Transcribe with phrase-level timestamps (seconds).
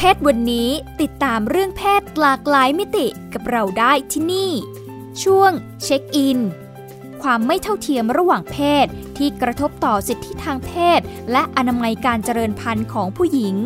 [0.00, 0.70] เพศวันนี้
[1.00, 4.52] ติดตามเรื่องเพศหลากหลายมิติกับเราได้ที่นี่
[5.22, 5.52] ช่วง
[5.82, 6.38] เช็คอิน
[7.22, 11.00] ความไม่เท่าเทียมระหว่างเพศที่กระทบต่อสิทธิทางเพศ
[11.32, 13.56] และอนามัยการเจริญพันธุ์ของผู้หญิง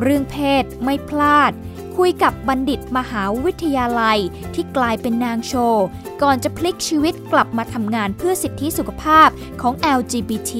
[0.00, 1.52] เรื่องเพศไม่พลาด
[1.96, 4.18] คุยกับบัณฑิตมหาวิทยาลัย
[4.54, 5.84] ที่กลายเป็นนางโชว์
[6.22, 9.28] ก่อนจะพลิกชีวิตกลับมาทำงานเพื่อสิทธิสุขภาพ
[9.60, 10.52] ของ LGBT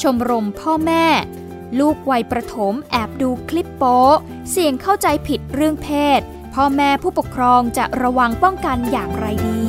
[0.00, 1.06] ชมรมพ่อแม่
[1.80, 3.98] ลูกวัยประถมแอบดูคลิปโป๊
[4.50, 5.88] เสี่ยงเข้าใจผิดเรื่องเพ
[6.18, 6.20] ศ
[6.54, 9.62] พ่อแม่ผู้ปกครองจะระวังป้องกันอย่างไรดี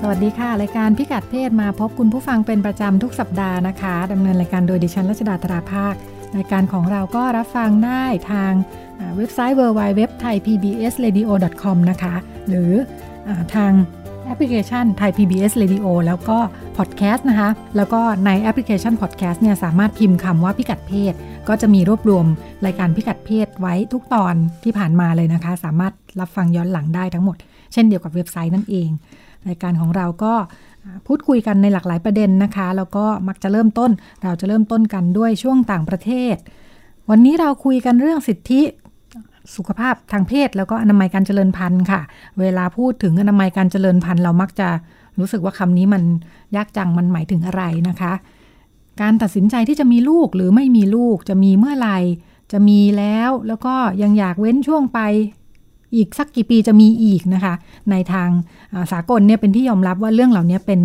[0.00, 5.94] สวัสดีค่ะ รายการพิกัดเพศมาพบคุณผู้ฟังเป็นประจำทุกสัปดาห์นะคะดำเนินรายการโดยดิฉันรัชดาตราภาค
[6.36, 8.52] รายการของเราก็รับฟังได้ทาง
[9.16, 12.14] เว็บไซต์ www.thaipbsradio.com นะคะ
[12.48, 12.72] หรือ
[13.26, 13.72] อทาง
[14.26, 16.38] แอปพลิเคชัน Thai PBS Radio แล้วก็
[16.76, 21.14] พอดแคสต์นะคะ แล้วก็ในแอปพลิเคชันพอดแคสต์เนี่ยสามารถพิมพ์คำว่าพิกัดเพศ
[21.48, 22.26] ก็จะมีรวบรวม
[22.66, 27.36] รายการพิกัดเพศไว้ทุกตอนที่ผ่านมาเลยนะคะ สามารถรับฟังย้อนหลังได้ทั้งหมด
[27.72, 28.88] เช่นเดียวกับเว็บไซต์นั่นเอง
[29.48, 30.34] รายการของเราก็
[31.06, 33.90] พูดคุยกันในหลากหลายประเด็นนะคะ แล้วก็มักจะเริ่มต้น
[34.22, 36.36] เราจะเริ่มต้นกันด้วยช่วงต่างประเทศ
[37.10, 38.60] วันนี้เราคุยกันเรื่องสิทธิ
[39.56, 42.00] สุขภาพทางเพศ แล้วก็อนามัยการเจริญพันธุ์ค่ะ
[42.40, 44.68] เวลาพูดถึงอนามัยการเจริญพันธุ์เรามักจะ
[45.18, 46.02] รู้สึกว่าคำนี้มัน
[46.56, 48.12] ยากจังมันหมายถึงอะไรนะคะ
[49.00, 51.98] การตัดสินใจที่จะมีลูกหรือไม่มีลูกจะมีเมื่อไหร่
[52.52, 55.00] จะมีแล้วแล้วก็ยังอยากเว้นช่วงไป
[55.94, 57.54] อีกสักกี่ปีจะมีอีกนะคะ
[57.90, 58.28] ในทาง
[58.92, 60.80] สากลเนี่ยเป็นที่ยอมรับว่าเรื่องเหล่านี้เป็น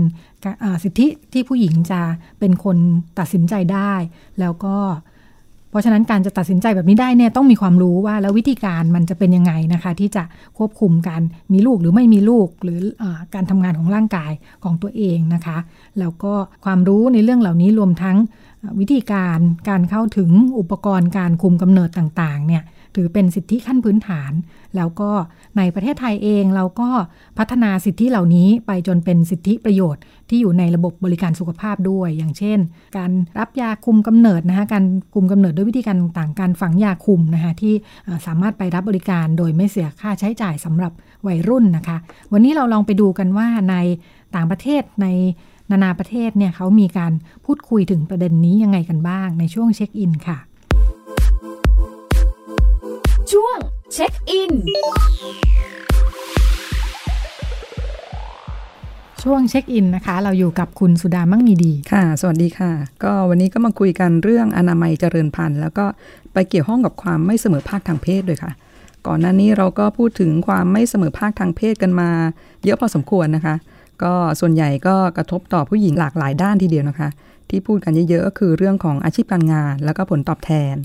[0.84, 2.02] สิทธิที่ผู้หญิงจะ
[2.40, 2.78] เป็นคน
[3.20, 3.94] ตัดสินใจได้
[4.40, 4.76] แล้วก็
[5.72, 10.24] เพราะฉะนั้นการจะตัดสินใจแบบนี้ได้เนี่ยต้องมีความรู้ว่าแล้ววิธีการมันจะเป็นยังไงนะคะ ที่จะ
[10.58, 11.22] ควบคุมการ
[11.54, 13.04] มีลูกหรือไม่มีลูกหรืออ
[13.34, 14.32] การทำงานของร่างกาย
[14.64, 15.58] ของตัวเองนะคะ
[16.00, 16.34] แล้วก็
[16.66, 18.18] ความรู้ในเรื่องเหล่านี้รวมทั้ง
[18.80, 19.40] วิธีการ
[19.70, 22.64] การเข้าถึงอุปกรณ์การคุมกำเนิดต่างๆเนี่ย
[22.96, 24.32] ถือเป็นสิทธิขั้นพื้นฐาน
[24.76, 25.12] แล้วก็
[25.58, 26.90] ในประเทศไทยเองเราก็
[27.38, 32.60] พัฒนาสิทธิเหล่านี้ไปจนเป็นสิทธิประโยชน์ ที่อยู่ในระบบบริการสุขภาพด้วย อย่างเช่น
[32.98, 34.84] การรับยาคุมกำเนิดนะคะการ
[35.14, 37.74] คุมกำเนิดด้วยวิธีการต่างๆการฝังยาคุมนะคะที่
[38.28, 40.92] สามารถไปรับบริการโดยไม่เสียค่าใช้จ่ายสำหรับ
[41.28, 41.98] วัยรุ่นนะคะ
[42.32, 43.76] วันนี้เราลองไปดูกันว่าใน
[44.36, 45.08] ต่างประเทศใน
[45.72, 47.14] นานาประเทศเนี่ยเขามีการ
[47.46, 50.38] พูดคุยถึงประเด็นนี้ยังไงกันบ้างในช่วงเช็คอินค่ะ
[53.32, 53.58] ช่วง
[53.94, 54.52] เช็คอิน
[59.24, 62.72] ช่วงเช็คอินนะคะ เราอยู่กับคุณสุดามั่งมีดี ค่ะ สวัสดีค่ะ
[63.04, 65.86] ก็วันนี้ก็มาคุยกันเรื่องอนามัยเจริญพันธุ์ แล้วก็
[66.34, 68.52] ไปเกี่ยวข้องกับความไม่เสมอภาคทางเพศด้วยค่ะ
[69.08, 72.10] ก่อนหน้านี้เราก็พูดถึงความไม่เสมอภาคทางเพศกันมา
[72.64, 73.56] เยอะพอสมควรนะคะ
[74.04, 77.10] ก็ส่วนใหญ่ก็กระทบต่อผู้หญิงหลากหลายด้านทีเดียวนะคะ
[77.50, 80.76] ที่พูดกันเยอะๆก็คือเรื่องของอาชีพการงาน แล้วก็ผลตอบแทน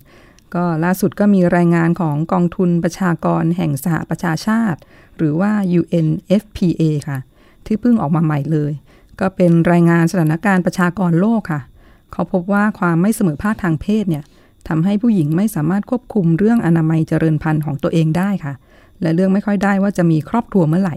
[0.55, 4.81] ก็ล่าสุดก็มีรายงานของกองทุนประชากรแห่งสหประชาชาติ
[5.17, 7.19] หรือว่า UNFPA ค่ะ
[7.67, 8.73] ที่เพิ่งออกมาใหม่เลย
[9.21, 11.61] ก็เป็นรายงานสถานการณ์ประชากรโลกค่ะ
[12.13, 14.25] เขาพบว่าความไม่เสมอภาคทางเพศเนี่ย
[14.69, 18.55] ทำให้ผู้หญิงไม่สามารถควบคุมเรื่องอนามัยเจริญพันธุ์ของตัวเองได้ค่ะ
[19.03, 20.97] และเรื่องไม่ค่อยได้ว่าจะมีครอบครัวเมื่อไหร่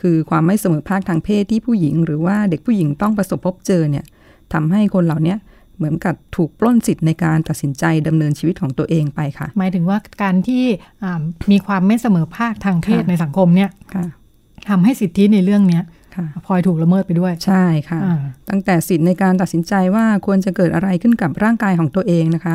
[0.00, 4.04] คือความไม่เสมอภาคทางเพศที่ผู้หญิง หรือว่าเด็กผู้หญิงต้องประสบพบเจอเนี่ย
[4.52, 5.34] ทำให้คนเหล่านี้
[5.76, 10.64] เหมือนกับถูกปล้นสิทธิ์ในการตัดสินใจดำเนินชีวิตของตัวเองไปค่ะ หมายถึงว่าการที่
[11.02, 14.06] อ่ามีความไม่เสมอภาคทางเพศค่ะในสังคมเนี่ยค่ะ
[14.68, 15.84] ทำให้สิทธิในเรื่องเนี้ย
[16.16, 22.54] ค่ะพลอยถูกละเมิดไปด้วย ใช่ค่ะอ่าตั้งแต่สิทธิ์ในการตัดสินใจว่าควรจะเกิดอะไรขึ้นกับร่างกายของตัวเองนะคะ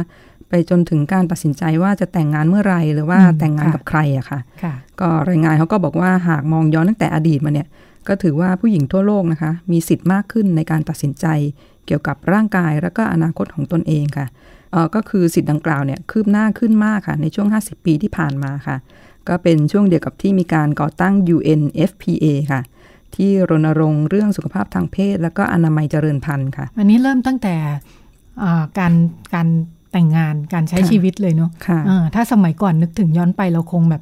[0.50, 7.68] ไปจนถึงการตัดสินใจว่าจะแต่งงานเมื่อไหรหรือว่าอืมแต่งงานค่ะกับใครอะค่ะค่ะ ก็รายงานเขาก็บอกว่าหากมองย้อนตั้งแต่อดีตมาเนี่ย
[8.08, 11.26] ก็ถือว่าผู้หญิงทั่วโลกนะคะ มีสิทธิ์มากขึ้นในการตัดสินใจ
[11.86, 14.28] เกี่ยวกับร่างกายและก็อนาคตของตนเองค่ะ
[14.72, 18.78] เอ่อก็คือสิทธิ์ดังกล่าวเนี่ยคืบหน้าขึ้นมากค่ะในช่วง 50 ปีที่ผ่านมาค่ะ
[19.28, 22.62] ก็เป็นช่วงเดียวกับที่มีการก่อตั้ง UNFPA ค่ะ
[23.16, 27.56] ที่รณรงค์เรื่องสุขภาพทางเพศ และก็อนามัยเจริญพันธุ์ค่ะ อันนี้เริ่มตั้งแต่
[28.44, 28.94] อ่าการ
[29.34, 29.48] การ
[29.92, 34.02] แต่งงานการใช้ค่ะชีวิตเลยเนาะค่ะอ่าถ้าสมัยก่อนนึกถึงย้อนไปเราคงแบบ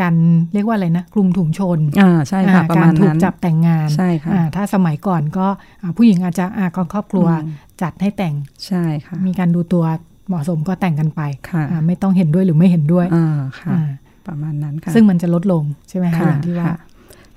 [0.00, 0.14] การ
[0.54, 5.46] เรียกว่าอะไรนะคลุมถุงชนอ่าใช่ค่ะอ่ประกามาณรถูกนั้นจับแต่งงานใช่ค่ะอ่าถ้าสมัยก่อนก็
[5.82, 7.52] อ่าผู้หญิงอาจจะอ่าก่อนครอบครัวอืม
[7.82, 8.34] จัดให้แต่ง
[8.66, 9.84] ใช่ค่ะมีการดูตัว
[10.28, 11.20] เหมาะสมก็แต่งกันไป
[11.50, 13.88] ค่ะอ่าไม่ต้องเห็นด้วยหรือไม่เห็นด้วยอ่าค่ะอ่า
[14.26, 16.76] ประมาณนั้นค่ะซึ่งมันจะลดลงใช่ไหมคะค่ะอย่างที่ว่าค่ะ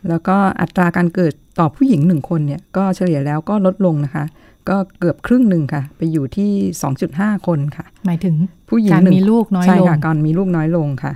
[0.09, 4.25] แล้วก็อัตราการเกิดต่อผู้หญิงหนึ่งคนเนี่ยก็เฉลี่ยแล้วก็ลดลงนะคะ
[4.69, 6.51] ก็เกือบครึ่งหนึ่งค่ะ ไปอยู่ที่
[6.99, 8.35] 2.5 คนค่ะ หมายถึง
[8.69, 11.13] ผู้หญิงการหนึ่งมีลูกน้อยใช่ลงค่ะการมีลูกน้อยลงค่ะ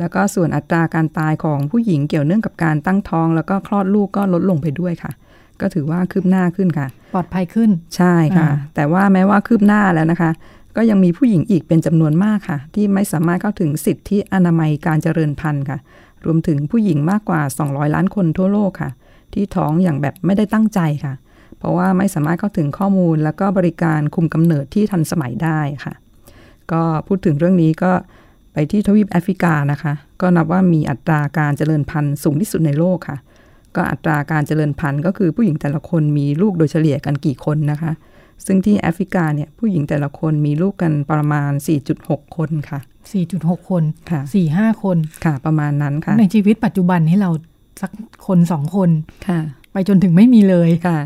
[0.00, 5.12] แล้วก็ส่วนอัตราการตายของผู้หญิงเกี่ยวเนื่องกับการตั้งท้อง แล้วก็คลอดลูกก็ลดลงไปด้วยค่ะ
[5.60, 10.30] ก็ถือว่าคืบหน้าขึ้นค่ะ ปลอดภัยขึ้นใช่ค่ะอ่าแต่ว่าแม้ว่าคืบหน้าแล้วนะคะ
[10.76, 15.78] ก็ยังมีผู้หญิงอีกเป็นจำนวนมากค่ะ ที่ไม่สามารถเข้าถึงสิทธิอนามัยการเจริญพันธุ์ค่ะ
[16.24, 18.90] รวมถึงผู้หญิงมากกว่า 200 ล้านคนทั่วโลกค่ะ
[19.34, 21.14] ที่ท้องอย่างแบบไม่ได้ตั้งใจค่ะ
[21.58, 25.94] เพราะว่าไม่สามารถเข้าถึงข้อมูล แล้วก็บริการคุมกำเนิดที่ทันสมัยได้ค่ะ
[26.72, 27.92] ก็พูดถึงเรื่องนี้ก็
[28.52, 33.18] ไปที่ทวีปแอฟริกานะคะ ก็นับว่ามีอัตราการเจริญพันธุ์สูงที่สุดในโลกค่ะ
[33.76, 37.92] ก็อัตราการเจริญพันธุ์ก็คือผู้หญิงแต่ละคนมีลูกโดยเฉลี่ยกันกี่คนนะคะ
[38.46, 41.52] ซึ่งที่แอฟริกาเนี่ยผู้หญิงแต่ละคนมีลูกกันประมาณ
[41.94, 42.80] 4.6 คนค่ะ
[43.24, 44.20] 4.6 คนค่ะ
[44.52, 47.30] 4-5 คนค่ะ ประมาณนั้นค่ะ ในชีวิตปัจจุบันให้เรา
[47.82, 47.90] สัก
[48.26, 48.90] คนสองคน
[49.28, 49.40] ค่ะ
[49.72, 50.98] ไปจนถึงไม่มีเลยค่ะ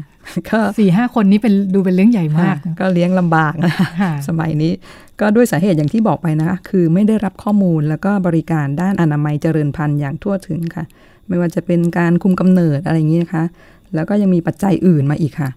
[0.50, 4.72] ก็สี่ห้าคนนี้เป็นดูเป็นเรื่องใหญ่มากค่ะก็เลี้ยงลำบากนะคะค่ะสมัยนี้
[5.20, 10.84] ก็ด้วยสาเหตุอย่างที่บอกไปนะคะคือไม่ได้รับข้อมูลแล้วก็บริการด้านอนามัยเจริญพันธุ์อย่างทั่วถึงค่ะ
[11.28, 13.44] ไม่ว่าจะเป็นการคุมกำเนิดอะไรอย่างนี้นะคะ
[13.94, 15.50] แล้วก็ยังมีปัจจัยอื่นมาอีกค่ะ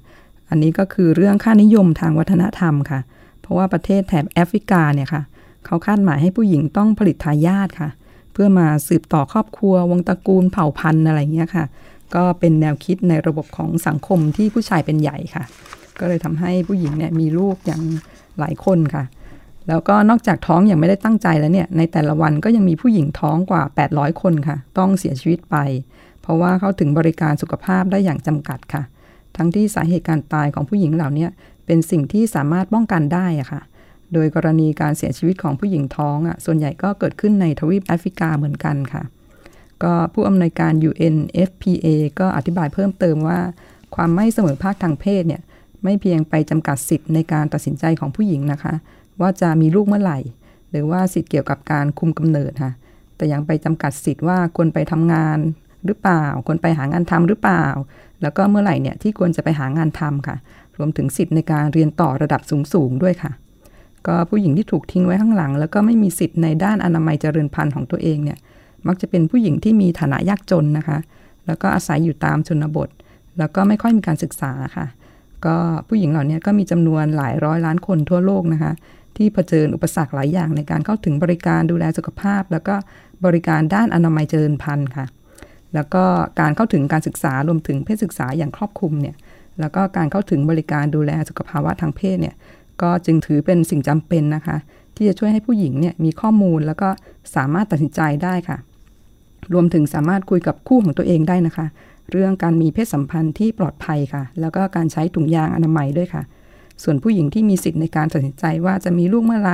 [0.50, 3.00] อันนี้ก็คือเรื่องค่านิยมทางวัฒนธรรมค่ะ
[3.42, 5.22] เพราะว่าประเทศแถบแอฟริกาเนี่ยค่ะ
[5.66, 7.90] เขาคาดหมายให้ผู้หญิงต้องผลิตทายาทค่ะ
[8.34, 11.66] เพื่อมาสืบต่อครอบครัว วงตระกูลเผ่าพันธุ์อะไรอย่างเงี้ยค่ะ
[12.16, 15.44] ก็เป็นแนวคิดในระบบของสังคมที่ผู้ชายเป็นใหญ่ค่ะ
[16.00, 17.82] ก็เลยทำให้ผู้หญิงเนี่ยมีลูกอย่าง
[18.40, 19.04] หลายคนค่ะ
[19.68, 25.58] แล้วก็นอกจากท้องอย่างไม่ได้ตั้งใจแล้วเนี่ย ในแต่ละวันก็ยังมีผู้หญิงท้องกว่า 800 คนค่ะ ต้องเสียชีวิตไป
[26.22, 28.84] เพราะว่าเข้าถึงบริการสุขภาพได้อย่างจำกัดค่ะ
[29.38, 31.28] ทั้งที่สาเหตุการตายของผู้หญิงเหล่านี้
[31.66, 33.62] เป็นสิ่งที่สามารถป้องกันได้อะค่ะ
[34.14, 39.04] โดยกรณีการเสียชีวิตของผู้หญิงท้องอะส่วนใหญ่ก็เกิดขึ้นในทวีปแอฟริกาเหมือนกันค่ะ
[39.84, 41.88] ก็ผู้อำนวยการ UNFPA
[42.20, 43.40] ก็อธิบายเพิ่มเติมว่า
[43.96, 45.42] ความไม่เสมอภาคทางเพศเนี่ย
[45.84, 48.74] ไม่เพียงไปจำกัดสิทธิ์ในการตัดสินใจของผู้หญิงนะคะ
[49.22, 50.20] ว่าจะมีลูกเมื่อไหร่
[50.72, 52.74] หรือว่าสิทธิ์เกี่ยวกับการคุมกำเนิดค่ะ
[53.16, 55.38] แต่ยังไปจำกัดสิทธิ์ว่าควรไปทำงาน
[55.86, 57.66] หรือเปล่า ควรไปหางานทำหรือเปล่า
[58.22, 60.36] แล้วก็เมื่อไหร่เนี่ยที่ควรจะไปหางานทำค่ะ
[60.78, 62.42] รวมถึงสิทธิ์ในการเรียนต่อระดับ
[62.74, 63.32] สูงๆด้วยค่ะ
[64.08, 68.38] ก็ผู้หญิงที่ถูกทิ้งไว้ข้างหลัง แล้วก็ไม่มีสิทธิ์ในด้านอนามัยเจริญพันธุ์ของตัวเองเนี่ย
[68.88, 70.98] มักจะเป็นผู้หญิงที่มีฐานะยากจนนะคะ
[71.48, 72.90] แล้วก็อาศัยอยู่ตามชนบท
[73.38, 74.86] แล้วก็ไม่ค่อยมีการศึกษาค่ะ
[75.46, 75.56] ก็
[75.88, 78.72] ผู้หญิงเหล่านี้ก็มีจำนวนหลายร้อยล้านคนทั่วโลกนะคะ
[79.18, 82.76] ที่เผชิญอุปสรรคหลายอย่างในการเข้าถึงบริการดูแลสุขภาพ แล้วก็
[83.26, 85.06] บริการด้านอนามัยเจริญพันธุ์ค่ะ
[85.74, 86.04] แล้วก็
[86.40, 89.16] การเข้าถึงการศึกษารวมถึงเพศศึกษาอย่างครอบคลุมเนี่ย
[89.60, 92.36] แล้วก็การเข้าถึงบริการดูแลสุขภาวะทางเพศเนี่ย
[92.82, 94.58] ก็จึงถือเป็นสิ่งจำเป็นนะคะ
[94.96, 96.90] ที่จะช่วยให้ผู้หญิงเนี่ยมีข้อมูลแล้วก็
[97.36, 98.58] สามารถตัดสินใจได้ค่ะ
[99.54, 101.68] รวมถึงสามารถคุยกับคู่ของตัวเองได้นะคะ
[102.12, 106.24] เรื่องการมีเพศสัมพันธ์ที่ปลอดภัยค่ะ แล้วก็การใช้ถุงยางอนามัยด้วยค่ะ
[106.84, 109.52] ส่วนผู้หญิงที่มีสิทธิ์ในการตัดสินใจว่าจะมีลูกเมื่อไหร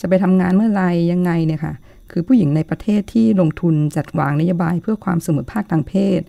[0.00, 1.74] จะไปทำงานเมื่อไหรยังไงเนี่ยค่ะ
[2.10, 6.20] คือผู้หญิงในประเทศที่ลงทุนจัดวางนโยบายเพื่อความเสมอภาคทางเพศ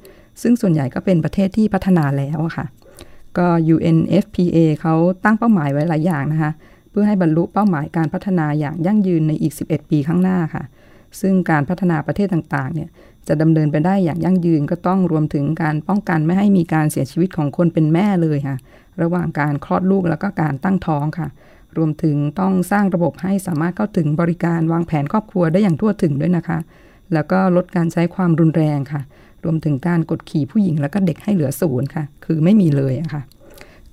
[0.41, 2.65] ซึ่งส่วนใหญ่ก็เป็นประเทศที่พัฒนาแล้วอะค่ะ
[3.37, 6.51] ก็ UNFPA เขาตั้งเป้าหมายไว้หลายอย่างนะคะ
[6.89, 10.63] เพื่อให้บรรลุเป้าหมายการพัฒนาอย่างยั่งยืนในอีก 11 ปีข้างหน้าค่ะ
[11.21, 12.89] ซึ่งการพัฒนาประเทศต่างๆ เนี่ย
[13.27, 18.57] จะดำเนินไปได้อย่างยั่งยืนก็ต้องรวมถึงการป้องกันไม่ให้มีการเสียชีวิตของคนเป็นแม่เลยค่ะ
[19.01, 21.27] ระหว่างการคลอดลูกแล้วก็การตั้งท้องค่ะ
[21.77, 26.59] รวมถึงต้องสร้างระบบให้สามารถเข้าถึงบริการวางแผนครอบครัวได้อย่างทั่วถึงด้วยนะคะ
[27.13, 29.01] แล้วก็ลดการใช้ความรุนแรงค่ะ
[29.43, 33.21] รวมถึงการกดขี่ผู้หญิงแล้วก็เด็กให้เหลือศูนย์ค่ะ คือไม่มีเลยะค่ะ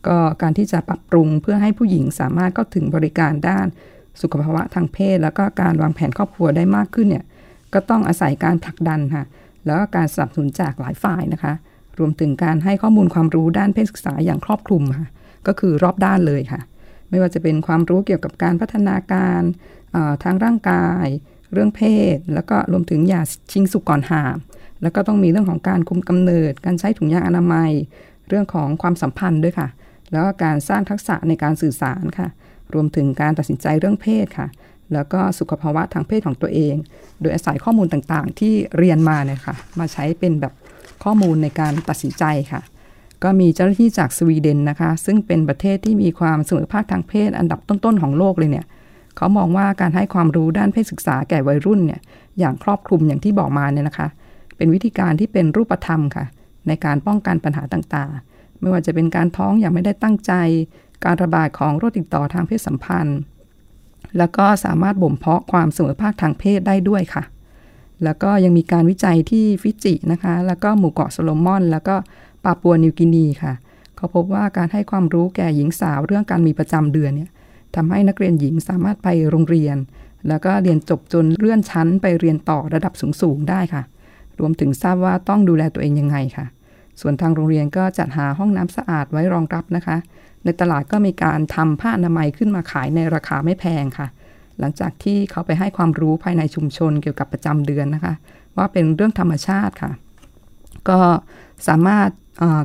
[0.07, 3.67] ก็การที่จะปรับปรุงเพื่อให้ผู้หญิงสามารถเข้าถึงบริการด้าน
[4.21, 7.25] สุขภาวะทางเพศ แล้วก็การวางแผนครอบครัวได้มากขึ้นเนี่ย
[7.75, 9.25] ก็ต้องอาศัยการผลักดันค่ะ
[9.67, 11.53] แล้วก็การสนับสนุนจากหลายฝ่ายนะคะ
[11.99, 15.09] รวมถึงการให้ข้อมูลความรู้ด้านเพศศึกษาอย่างครอบคลุมค่ะ
[15.47, 16.61] ก็คือรอบด้านเลยค่ะ
[17.11, 19.43] ไม่ว่าจะเป็นความรู้เกี่ยวกับการพัฒนาการ
[20.23, 21.07] ทางร่างกาย
[21.53, 21.83] เรื่องเพ
[22.15, 24.37] ศ แล้วก็รวมถึงยาชิงสุกก่อนหาม
[24.83, 27.71] แล้วก็ต้องมีเรื่องของการคุมกำเนิด การใช้ถุงยางอนามัย
[28.29, 29.69] เรื่องของความสัมพันธ์ด้วยค่ะ
[30.13, 32.29] แล้วก็การสร้างทักษะในการสื่อสารค่ะ
[32.75, 34.47] รวมถึงการตัดสินใจเรื่องเพศค่ะ
[34.93, 36.75] แล้วก็สุขภาวะทางเพศของตัวเอง
[37.21, 40.53] โดยอาศัยข้อมูลต่างๆ ที่เรียนมาเนี่ยค่ะ มาใช้เป็นแบบ
[41.05, 42.61] ข้อมูลในการตัดสินใจค่ะ
[43.23, 48.67] ก็มีเจ้าหน้าที่จากสวีเดนนะคะ ซึ่งเป็นประเทศที่มีความเสมอภาคทางเพศอันดับต้นๆของโลกเลยเนี่ย
[49.17, 52.01] เขามองว่าการให้ความรู้ด้านเพศศึกษาแก่วัยรุ่นเนี่ย
[52.39, 54.09] อย่างครอบคลุมอย่างที่บอกมาเนี่ยนะคะ
[54.57, 56.25] เป็นวิธีการที่เป็นรูปธรรมค่ะ
[56.69, 60.33] ในการป้องกันปัญหาต่างๆ ไม่ว่าจะเป็นการท้องอย่างไม่ได้ตั้งใจ
[61.05, 63.19] การระบาดของโรคติดต่อทางเพศสัมพันธ์
[64.19, 67.23] แล้วก็สามารถบ่มเพาะความเสมอภาคทางเพศได้ด้วยค่ะ
[68.05, 71.95] แล้วก็ยังมีการวิจัยที่ฟิจินะคะ แล้วก็หมู่เกาะโซโลมอน แล้วก็
[72.45, 73.53] ปาปัวนิวกินีค่ะ
[73.97, 77.31] เขาพบว่าการให้ความรู้แก่หญิงสาวเรื่องการมีประจำเดือนเนี่ย
[77.77, 79.77] ทำให้นักเรียนหญิงสามารถไปโรงเรียน
[80.29, 83.83] แล้วก็เรียนจบจนเลื่อนชั้นไปเรียนต่อระดับสูงๆได้ค่ะ
[84.41, 86.47] รวมถึงทราบว่าต้องดูแลตัวเองยังไงค่ะ
[87.01, 89.97] ส่วนทางโรงเรียนก็จัดหาห้องน้ำสะอาดไว้รองรับนะคะ
[90.45, 94.09] ในตลาดก็มีการทำผ้าอนามัยขึ้นมาขายในราคาไม่แพงค่ะ
[94.61, 98.15] หลังจากที่เขาไปให้ความรู้ภายในชุมชนเกี่ยวกับประจำเดือนนะคะ
[98.57, 99.93] ว่าเป็นเรื่องธรรมชาติค่ะ
[100.89, 100.99] ก็
[101.69, 102.09] สามารถ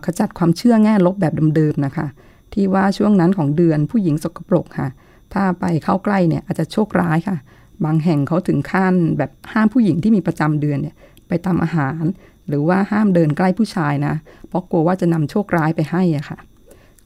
[0.05, 2.07] ขจัดความเชื่อแง่ลบแบบเดิมๆนะคะ
[2.53, 4.89] ที่ว่าช่วงนั้นของเดือนผู้หญิงสกปรกค่ะ
[5.34, 7.38] ถ้าไปเข้าใกล้เนี่ยอาจจะโชคร้ายค่ะ
[7.86, 10.96] บางแห่งเขาถึงขั้นแบบห้ามผู้หญิงที่มีประจำเดือนเนี่ย
[11.27, 12.03] ไปทำอาหาร
[12.48, 14.13] หรือว่าห้ามเดินใกล้ผู้ชายนะ
[14.48, 16.38] เพราะกลัวว่าจะนำโชคร้ายไปให้อะค่ะ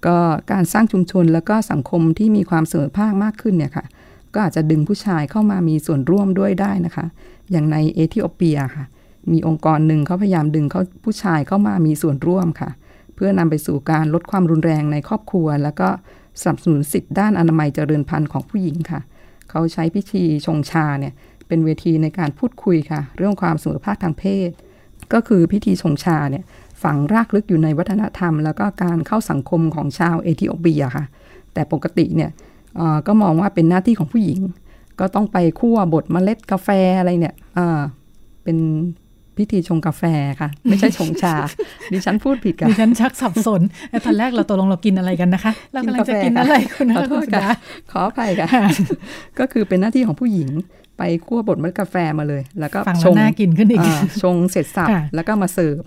[0.05, 0.17] ก็
[0.51, 3.85] การสร้างชุมชนแล้วก็สังคมที่มีความเสมอภาคมากขึ้นเนี่ยค่ะ
[4.33, 7.05] ก็อาจจะดึงผู้ชายเข้ามามีส่วนร่วมด้วยได้นะคะ
[7.51, 8.85] อย่างในเอธิโอเปียค่ะ
[9.31, 12.69] มีองค์กรหนึ่งเขาพยายามดึงเขาผู้ชายเข้ามามีส่วนร่วมค่ะ
[13.15, 15.89] เพื่อนำไปสู่การลดความรุนแรงในครอบครัว แล้วก็
[16.41, 19.01] สนับสนุนสิทธิด้านอนามัยเจริญพันธุ์ของผู้หญิงค่ะ
[19.49, 21.13] เขาใช้พิธีชงชาเนี่ย
[21.47, 24.49] เป็นเวทีในการพูดคุยค่ะ เรื่องความเสมอภาคทางเพศ
[25.13, 26.43] ก็คือพิธีชงชาเนี่ย
[26.83, 31.05] ฝังรากลึกอยู่ในวัฒนธรรม แล้วก็การเข้าสังคมของชาวเอธิโอเปียค่ะ
[31.53, 32.31] แต่ปกติเนี่ย
[33.07, 34.39] ก็มองว่าเป็นหน้าที่ของผู้หญิง
[34.99, 36.69] ก็ต้องไปคั่วบดเมล็ดกาแฟ
[36.99, 37.35] อะไรเนี่ย
[38.43, 38.57] เป็น
[39.37, 40.03] พิธีชงกาแฟ
[40.41, 41.35] ค่ะ ไม่ใช่ชงชา
[41.91, 43.61] ดิฉันพูดผิดกันดิฉันชักสับสน
[44.05, 47.49] ตอนแรกเราตกลงเรากินอะไรกันนะคะเรากำลังจะกินอะไรคุณขอโทษค่ะ
[47.91, 48.47] ขออภัยค่ะ
[49.39, 50.49] ก็คือเป็นหน้าที่ของผู้หญิง
[50.97, 53.81] ไปคั่วบดเมล็ดกาแฟมาเลย แล้วก็ชงน่ากินขึ้นอีก
[54.21, 55.81] ชงเสร็จสับแล้วก็มาเสิร์ฟ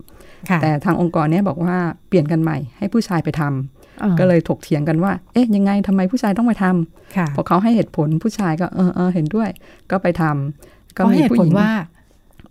[0.63, 1.77] แต่ทางองค์กรเนี้ยบอกว่า
[2.09, 9.49] เปลี่ยนกันใหม่ ให้ผู้ชายไปทำก็เลยถกเถียงกันว่า เอ๊ะยังไงทำไมผู้ชายต้องไปทำพอเขาให้เหตุผลผู้ชายก็เออเออเห็นด้วย
[9.91, 11.71] ก็ไปทำก็มีผู้หญิงว่า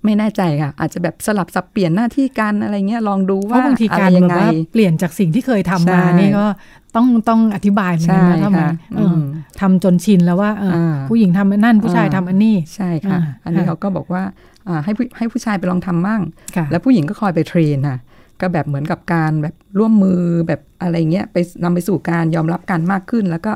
[0.05, 4.35] ไม่แน่ใจค่ะ อาจจะแบบสลับสับเปลี่ยนหน้าที่กันอะไรเงี้ยลองดูว่าบางทีการยังไง
[4.71, 6.45] เปลี่ยนจากสิ่งที่เคยทำมานี่ก็
[6.95, 8.61] ต้องต้องอธิบายเหมือนกันนะทำไม
[9.61, 10.51] ทำจนชินแล้วว่า
[11.09, 14.23] ผู้หญิงทำนั่นผู้ชายทำอันนี้ใช่ค่ะ อันนี้เขาก็บอกว่า
[14.85, 16.21] ให้ผู้ให้ผู้ชายไปลองทำมั่ง
[16.71, 17.99] แล้วผู้หญิงก็คอยไปเทรนค่ะ
[18.41, 23.51] ก็แบบเหมือนกับการแบบร่วมมือแบบอะไรเงี้ยไปนำไปสู่การยอมรับกันมากขึ้น แล้วก็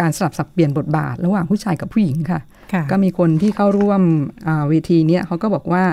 [0.00, 2.40] การสลับสับเปลี่ยนบทบาท ระหว่างผู้ชายกับผู้หญิงค่ะ
[2.90, 4.02] ก็มีคนที่เข้าร่วม
[4.68, 5.84] เวทีเนี้ยเขาก็บอกว่า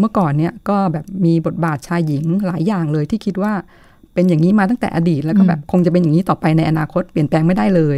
[0.00, 3.52] เมื่อก่อนเนี้ยก็แบบมีบทบาทชายหญิงหลายอย่างเลยที่คิดว่า
[4.14, 7.96] เป็นอย่างนี้มาตั้งแต่อดีตแล้วก็แบบคงจะเป็นอย่างนี้ต่อไปในอนาคตเปลี่ยนแปลงไม่ได้เลย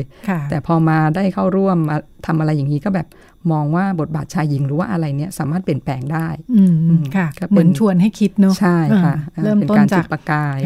[0.50, 1.96] แต่พอมาได้เข้าร่วมมา
[2.26, 3.06] ทำอะไรอย่างนี้ก็แบบ
[3.52, 6.64] มองว่าบทบาทชายหญิงหรือว่าอะไรเนี้ยสามารถเปลี่ยนแปลงได้อื
[6.98, 9.14] มค่ะเหมือนชวนให้คิดเนาะใช่ค่ะ
[9.44, 10.58] เริ่มต้นจากประกาย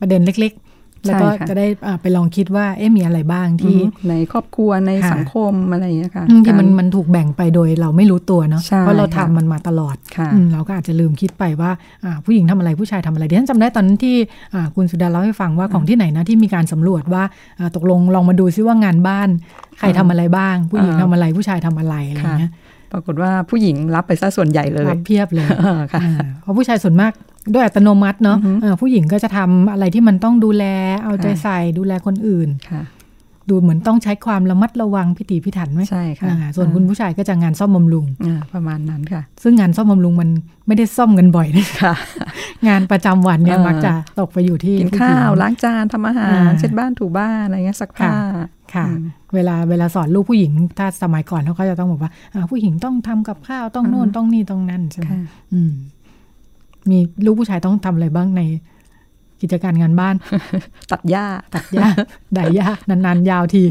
[0.00, 0.52] ประเด็นเล็ก
[1.06, 1.66] แล้วก็จะได้
[2.00, 3.76] ไปลองคิดว่าเอ๊ะมีอะไรบ้างที่
[4.08, 9.96] ในครอบครัวในสังคมอะไรอย่างเงี้ยค่ะที่มันมันถูกแบ่งไปโดยเราไม่รู้ตัวเนาะเพราะเราทำมันมาตลอด
[10.52, 11.70] เราก็อาจจะลืมคิดไปว่า
[12.24, 14.16] ผู้หญิงทำอะไรผู้ชายทำอะไรเดี๋ยวฉันจำได้ตอนนั้นที่
[14.74, 17.22] คุณสุดาเล่าให้ฟังว่าของที่ไหนนะที่มีการสำรวจว่า
[17.76, 19.28] ตกลงลองมาดูซิว่างานบ้าน
[19.78, 22.52] ใครทำอะไรบ้าง ผู้หญิงทำอะไรผู้ชายทำอะไรอะไรเงี้ย
[22.92, 25.46] ปรากฏว่าผู้หญิงรับไปซะส่วนใหญ่เลยรับเพียบเลย
[26.42, 27.12] เพราะผู้ชายส่วนมาก
[27.54, 28.38] ด้วยอัตโนมัติเนาะ
[28.80, 30.64] ผู้หญิงก็จะทำอะไรที่มันต้องดูแล
[31.04, 32.50] เอาใจใส่ดูแลคนอื่น
[33.50, 38.06] ดูเหมือนต้องใช้ความระมัดระวังพิถีพิถันไหมใช่ค่ะส่วนคุณผู้ชายก็จะงานซ่อมบำรุง
[38.54, 40.28] ประมาณนั้นค่ะ ซึ่งงานซ่อมบำรุงมัน
[40.66, 41.94] ไม่ได้ซ่อมกันบ่อยนะค่ะ
[42.68, 48.14] งานประจำวันเนี่ยมักจะตกไปอยู่ที่กินข้าวล้างจานทำอาหารเช็ดบ้านถูบ้านอะไรเงี้ยซักผ้า
[48.74, 48.86] ค่ะ
[49.36, 52.10] เวลาเวลาสอนลูกผู้หญิง ถ้าสมัยก่อนเขาก็จะต้องบอกว่า
[52.50, 55.10] ผู้หญิงต้องทำกับข้าวต้องโน่นต้องนี่ต้องนั่นใช่ไหม
[56.90, 58.42] มีลูกผู้ชายต้องทำอะไรบ้างใน
[59.42, 60.14] กิจการงานบ้าน
[60.92, 61.88] ตัดหญ้าตัดหญ้า
[62.34, 63.62] ไดหญ้านานๆ ยาวที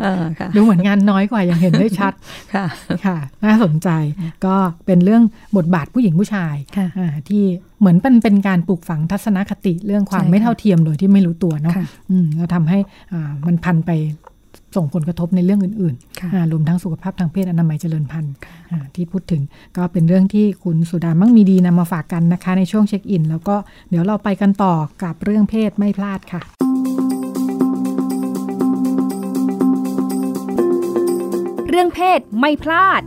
[0.56, 2.14] ดูเหมือนงานน้อยกว่ายังเห็นได้ชัด
[2.54, 2.66] ค่ะ
[3.06, 3.90] ค่ะ น่าสนใจ
[4.46, 4.56] ก็
[4.86, 5.24] เป็นเรื่อง
[5.58, 6.56] บทบาทผู้หญิงผู้ชาย
[7.30, 7.44] ที่
[7.80, 11.74] เหมือนเป็นเป็นการปลูกฝังทัศนคติเรื่องความไม่เท่าเทียมโดยที่ไม่รู้ตัวเนาะ
[12.40, 12.80] ก็ทำให้
[13.48, 13.92] มันพันไป
[14.76, 18.34] ส่งผลกระทบในเรื่องอื่นๆรวมทั้งสุขภาพทางเพศอนามัยเจริญพันธุ์
[18.96, 19.42] ที่พูดถึง
[19.78, 23.56] ก็เป็นเรื่องที่คุณสุดามั่งมีดีนำมาฝากกันนะคะ ในช่วงเช็คอิน แล้วก็
[23.90, 26.42] เดี๋ยวเราไปกันต่อกับเรื่องเพศไม่พลาดค่ะ
[31.70, 33.02] เรื่องเพศไม่พลาด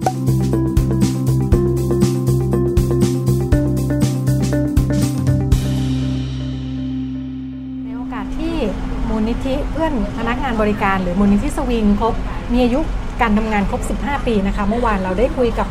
[9.18, 12.14] ลนิธิเพื่อนพนักงานบริการ หรือมูลนิธิสวิงครบ
[12.52, 12.80] มีอายุ
[13.20, 15.68] การทำงานครบ 15 ปีนะคะ เมื่อวานเราได้คุยกับ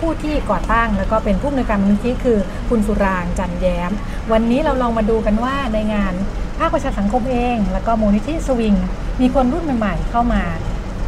[0.00, 3.90] ผู้ที่ก่อตั้ง แล้วก็เป็นผู้อำนวยการมูลนิธิคือคุณสุรางจันแย้ม
[4.32, 6.14] วันนี้เราลองมาดูกันว่าในงาน
[6.58, 8.74] ภาคประชาสังคมเอง แล้วก็มูลนิธิสวิง
[9.20, 10.42] มีคนรุ่นใหม่ ๆ เข้ามา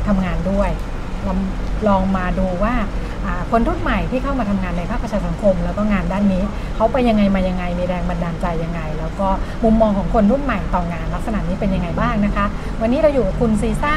[0.06, 0.70] ทำงานด้วย
[1.26, 1.38] ลอง
[1.88, 2.74] ลองมาดูว่า
[3.50, 6.42] คนรุ่นใหม่ที่เข้ามาทำงานในภาคประชาสังคม แล้วก็งานด้านนี้
[6.76, 9.28] เขาไปยังไงมายังไงมีแรงบันดาลใจยังไง แล้วก็
[9.64, 12.46] มุมมองของคนรุ่นใหม่ต่องานลักษณะนี้เป็นยังไงบ้างนะคะ
[12.80, 13.94] วันนี้เราอยู่กับคุณซีซ่า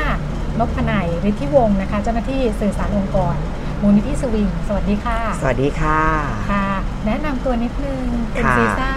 [0.59, 3.35] นพนัยฤทธิวงศ์นะคะ เจ้าหน้าที่สื่อสารองค์กร
[3.81, 6.01] มูลนิธิสวิงสวัสดีค่ะ สวัสดีค่ะ
[6.51, 6.67] ค่ะ
[7.05, 8.03] แนะนำตัวนิดนึง
[8.33, 8.91] คุณค่ะซีซ่า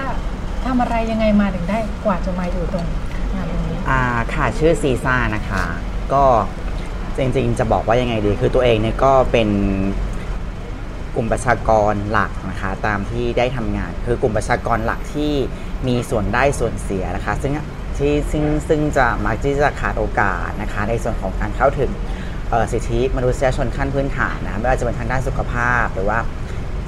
[0.65, 2.87] ทำอะไรยังไงมาถึงได้กว่าจะมาอยู่ตรง
[3.35, 4.03] งานตรงนี้อ่า
[4.35, 5.65] ค่ะชื่อซีซ่านะคะ
[6.13, 6.25] ก็
[7.17, 9.49] จริงๆ จะบอกว่ายังไงดี คือตัวเองเนี่ยก็เป็น
[11.15, 15.33] กลุ่มประชากรหลักนะคะตามที่ได้ทำงาน คือกลุ่มประชากรหลักที่
[15.89, 17.53] มีส่วนได้ส่วนเสียนะคะ ซึ่ง
[17.97, 21.91] ที่ซึ่งซึ่งจะมักที่จะขาดโอกาสนะคะในส่วนของการเข้าถึง
[22.73, 26.19] สิทธิมนุษยชนขั้นพื้นฐานนะไม่ว่าจะเป็นทางด้านสุขภาพหรือว่า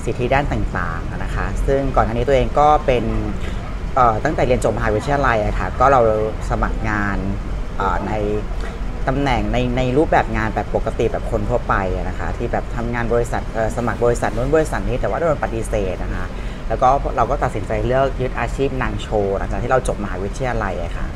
[0.05, 3.05] สิทธิด้านต่างๆนะคะ ซึ่งก่อนหน้านี้ตัวเองก็เป็น
[4.25, 6.01] ตั้งแต่เรียนจบมหาวิทยาลัยอะค่ะก็เรา
[6.51, 7.19] สมัครงาน
[8.07, 8.13] ใน
[9.09, 11.75] ตำแหน่งในในรูปแบบงานแบบปกติแบบคนทั่วไป
[12.09, 13.43] นะคะที่แบบทำงานบริษัท
[13.77, 16.27] สมัครบริษัทนู้นบริษัทนี้แต่ว่าโดนปฏิเสธนะคะ
[16.69, 21.07] แล้วก็เราก็ตัดสินใจเลือกยึดอาชีพนางโชว์หลังจากที่เราจบมหาวิทยาลัยะค่ะ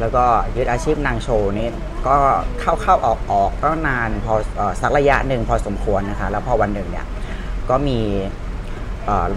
[0.00, 0.24] แล้วก็
[0.56, 1.68] ยึดอาชีพนางโชว์นี่
[2.06, 2.16] ก็
[2.60, 7.06] เข้าเข้าออกออกก็นานพออสักระยะหนึ่งพอสมควรนะคะแล้วพอวันหนึ่งเนี่ย
[7.70, 8.00] ก็มี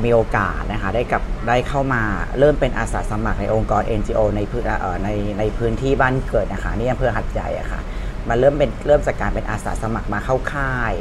[0.03, 2.01] มีโอกาสนะคะได้กับ ได้เข้ามา
[2.39, 4.63] เริ่มเป็นอาสาสมัครในองค์กร NGO ในพื้น
[5.03, 7.81] ในในพื้นที่บ้านเกิดนะคะนี่อำเภอหัดใหญ่อะค่ะ
[8.29, 10.93] มาเริ่มเป็นเริ่มจากการเป็นอาสาสมัครมาเข้าค่าย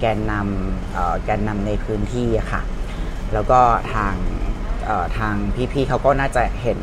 [0.00, 2.62] แกนนำแกนนำในพื้นที่อะค่ะ
[3.32, 3.60] แล้วก็
[3.94, 4.14] ทาง
[5.18, 5.34] ทาง
[5.72, 6.78] พี่ๆเขาก็น่าจะเห็น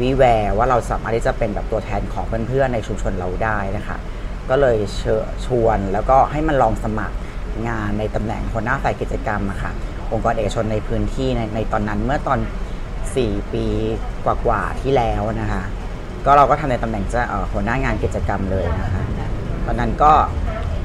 [0.00, 3.96] วิแววว่าเราสามารถที่จะเป็นแบบตัวแทนของเพื่อนๆในชุมชนเราได้นะคะ
[4.50, 7.16] ก็เลยเชิญชวนแล้วก็ให้มันลองสมัคร
[7.68, 9.72] งานในตำแหน่งหัวหน้าฝ่ายกิจกรรมอะค่ะ
[10.12, 12.38] องค์กรเอกชนในพื้นที่ในในตอนนั้นเมื่อตอน
[12.96, 13.64] 4 ปี
[14.24, 15.62] กว่าๆที่แล้วนะคะ
[16.24, 17.20] ก็เราก็ทำในตำแหน่งจะ
[17.52, 19.02] หัวหน้างานกิจกรรมเลยนะคะ
[19.66, 20.12] ตอนนั้นก็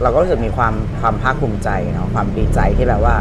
[0.02, 3.16] เราก็รู้สึกมีความความภาคภูมิใจเนาะความดีใจที่แบบว่า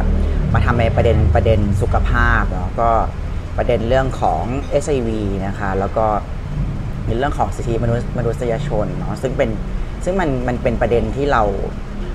[0.53, 2.91] มาทำในประเด็นประเด็นสุขภาพเนาะก็
[3.59, 4.43] ประเด็นเรื่องของ
[4.85, 5.09] HIV
[5.47, 6.07] นะคะแล้วก็
[7.07, 9.51] ในเรื่องของสิทธิมนุษยมนุษยชนเนาะซึ่งเป็น
[10.05, 11.43] ซึ่งมันมันเป็นประเด็นที่เรา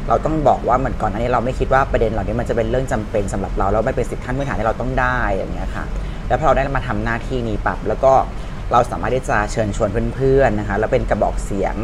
[0.08, 5.86] เราต้องบอกว่ามันก่อนหน้านี้เราไม่คิดว่าประเด็นเหล่านี้มันจะเป็นเรื่องจำเป็นสำหรับเราแล้วไม่เป็นสิทธิขั้นพื้นฐานที่เราต้องได้อย่างเงี้ยค่ะ
[6.28, 8.14] แล้วพอเราได้มาทำหน้าที่นี้ปรับแล้วก็
[8.72, 11.76] เราสามารถที่จะเชิญชวนเพื่อนๆนะคะแล้วเป็นกระบอกเสียง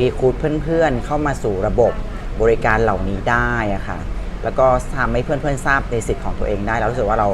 [0.00, 1.92] รีคูดเพื่อนๆ เข้ามาสู่ระบบ
[2.40, 3.98] บริการเหล่านี้ได้อะค่ะ
[4.44, 7.28] แล้วก็ทำให้เพื่อนๆทราบในสิทธิ์ของตัวเองได้แล้วรู้สึกว่าเรา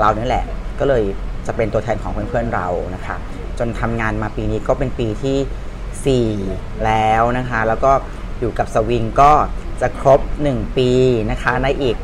[0.00, 0.44] เรานี่แหละ
[0.78, 1.02] ก็เลย
[1.46, 3.16] จะเป็นตัวแทนของเพื่อนๆเรานะคะ
[3.58, 7.92] จนทำงานมาปีนี้ก็เป็นปีที่ 4 แล้วนะคะ แล้วก็
[8.40, 9.32] อยู่กับสวิงก็
[9.80, 10.90] จะครบ 1 ปี
[11.30, 11.96] นะคะในอีก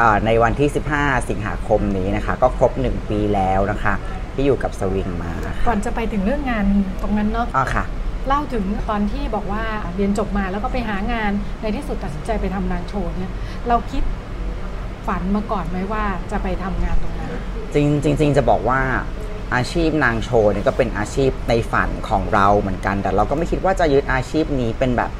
[0.00, 3.94] อ่าในวันที่ 15 สิงหาคมนี้นะคะ ก็ครบ 1 ปีแล้วนะคะ
[4.34, 6.64] ที่อยู่กับสวิงมาค่ะก่อนจะไปถึงเรื่องงาน
[7.02, 7.84] ตรงนั้นเนาะอ๋อค่ะ
[8.28, 9.64] เล่าถึงตอนที่บอกว่า
[9.96, 11.30] เรียนจบมาแล้วก็ไปหางาน
[11.62, 13.32] ในที่สุดตัดสินใจไปทำนางโชว์เนี่ย
[13.68, 14.02] เราคิด
[15.06, 17.32] ฝันมาก่อนไหมว่าจะไปทำงานตรงนั้น
[17.74, 18.80] จริงจริงๆจะบอกว่า
[19.54, 25.10] อาชีพนางโชว์เนี่ยก็เป็นอาชีพในฝันของเราเหมือนกัน แต่เราก็ไม่คิดว่าจะยึดอาชีพนี้เป็นแบบ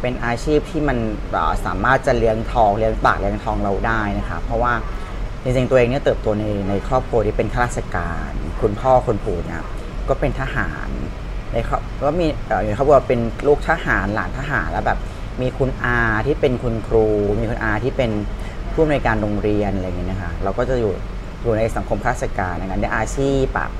[0.00, 0.98] เป็นอาชีพที่มัน
[1.66, 4.72] สามารถจะเลี้ยงทองเลี้ยงปากเลี้ยงทองเราได้นะคะเพราะว่า
[5.42, 8.30] จริงๆตัวเองเนี่ยเติบโตในในครอบครัวที่เป็นข้าราชการ
[8.60, 9.62] คุณพ่อคุณปู่เนี่ย
[10.08, 10.88] ก็เป็นทหาร
[11.52, 14.98] ในครอบก็มีเอ่ออยู่ในครอบครัวเป็นลูกทหารหลานทหารแล้วแบบ
[15.42, 17.06] มีคุณอาที่เป็นคุณครู
[17.40, 18.10] มีคุณอาที่เป็น
[18.72, 20.92] ผู้อำนวยการโรงเรียนอะไรอย่างเงี้ยนะคะเราก็จะอยู่
[21.42, 23.70] อยู่ในสังคมข้าราชการอย่างนั้นในอาชีพแบบ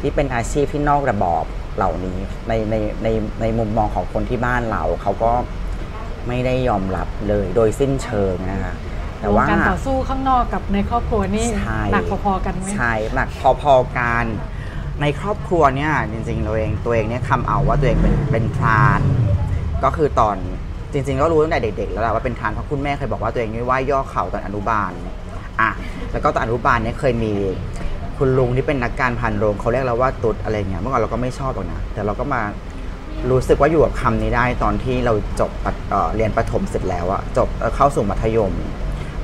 [0.00, 1.44] ที่เป็นอาชีพที่นอกระบอบ
[1.76, 3.08] เหล่านี้ในในใน
[3.40, 5.32] ในมุมมองของคนที่บ้านเราเขาก็
[6.28, 8.74] ไม่ได้ยอมรับเลยโดยสิ้นเชิงนะคะ
[9.20, 13.28] แต่ว่าการต่อสู้ข้างนอกกับในครอบครัวนี่ใช่หนักพอๆกันไหมใช่หนัก
[13.62, 14.24] พอๆกัน
[15.02, 19.00] ในครอบครัวเนี่ยจริงๆตัวเองตัวเองเนี่ยคำเอาว่าตัวเองเป็นเป็นพราน
[19.84, 20.36] ก็คือตอน
[20.92, 24.92] จริง ๆ ก็รู้ตั้งแต่เด็ก ๆ แล้วแหละว่าเป็นพรานเพราะคุณแม่เคยบอกว่าตัวเองนี่ไหว้ย่อเข่าตอนอนุบาล
[25.60, 25.70] อะ
[26.12, 27.34] แล้วก็ตอนอนุบาลเนี่ยเคยมี
[28.24, 32.42] คุณลุงที่เป็นนักการพันโรงเขาเรียกเราว่าตุ๊ดอะไรเงี้ยเมื่อก่อนเราก็ไม่ชอบหรอกนะแต่เราก็มา
[33.30, 38.52] รู้สึกว่าอยู่กับคำนี้ได้ตอนที่เราจบปะเเรียนประถมเสร็จแล้วอะจบเเข้าสู่มัธยม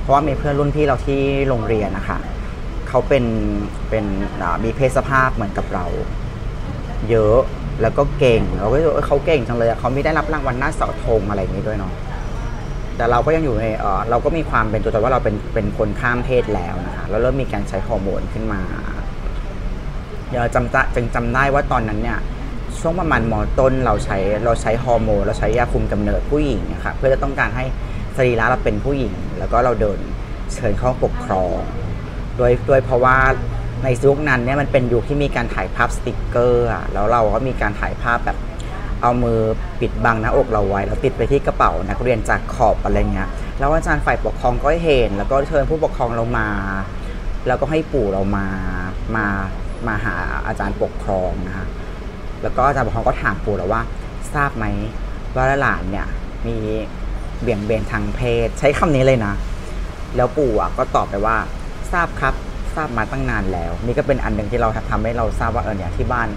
[0.01, 2.19] เพราะว่ามีเพื่อนรุ่นพี่เราที่โรงเรียนนะคะ
[2.89, 3.25] เขาเป็น
[3.91, 4.05] เป็น
[4.65, 5.87] มีเพศสภาพเหมือนกับเรา
[7.11, 7.39] เยอะ
[7.83, 11.93] แล้วก็เก่งเราก็รู้ว่าเขาเก่งจังเลยเขาไม่ได้รับรางวัลหน้าเสาธงอะไรนี้ด้วยเนาะ
[12.97, 18.61] แต่เราก็ยังอยู่ในเเราก็มีความเป็นตัวตนว่าเราเป็นเป็นคนข้ามเพศแล้วนะคะ แล้วเริ่มมีการใช้ฮอร์โมนขึ้นมา
[20.29, 22.19] เดี๋ยวจำจะจึงจำได้ว่าตอนนั้นเนี่ย
[22.81, 27.65] ช่วงประมาณมอต้นเราใช้เราใช้ฮอร์โมนเราใช้ยาคุมกำเนิดผู้หญิงนะคะเพื่อจะต้องการให้
[28.17, 29.99] สรีระเราเป็นผู้หญิง แล้วก็เราเดิน
[30.55, 31.57] เชิญเข้าปกครอง
[32.37, 33.17] โดยโดยเพราะว่า
[33.85, 38.39] ในยุคนั้นเนี่ยมันเป็นยุคที่มีการถ่ายภาพสติกเกอร์อะแล้วเราก็มีการถ่ายภาพแบบ
[39.03, 39.39] เอามือ
[39.81, 46.49] ปิดบังหน้าอกเราไว้ แล้วติดไปที่กระเป๋านักเรียนจากขอบอะไรเงี้ยแล้วอาจารย์ฝ่ายปกครองก็เห็น แล้วก็เชิญผู้ปกครองเรามา
[47.49, 48.47] แล้วก็ให้ปู่เรามา
[49.17, 49.27] มา
[49.87, 50.15] มาหา
[50.47, 51.67] อาจารย์ปกครองนะคะ
[52.43, 53.83] แล้วก็อาจารย์ปกครองก็ถามปู่เราว่า
[54.35, 54.65] ทราบไหม
[55.35, 56.07] ว่าหลานเนี่ย
[56.47, 56.57] มี
[57.41, 59.35] เบี่ยงเบนทางเพศ ใช้คำนี้เลยนะ
[60.17, 61.37] แล้วปู่อะก็ตอบไปว่า
[61.93, 62.35] ทราบครับ
[62.75, 66.29] ทราบมาตั้งนานแล้ว นี่ก็เป็นอันหนึ่งที่เราทำให้เราทราบว่าเออเนี่ยที่บ้าน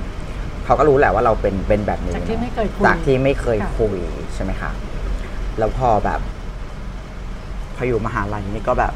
[0.65, 3.97] เขาก็รู้แหละว่าเราเป็นเป็นแบบนี้จากที่ไม่เคยคุยจากที่ไม่เคยค่ะคุย
[4.33, 4.71] ใช่ไหมคะ
[5.57, 6.19] แล้วพอแบบ
[7.75, 8.93] พออยู่มหาลัยนี่ก็แบบ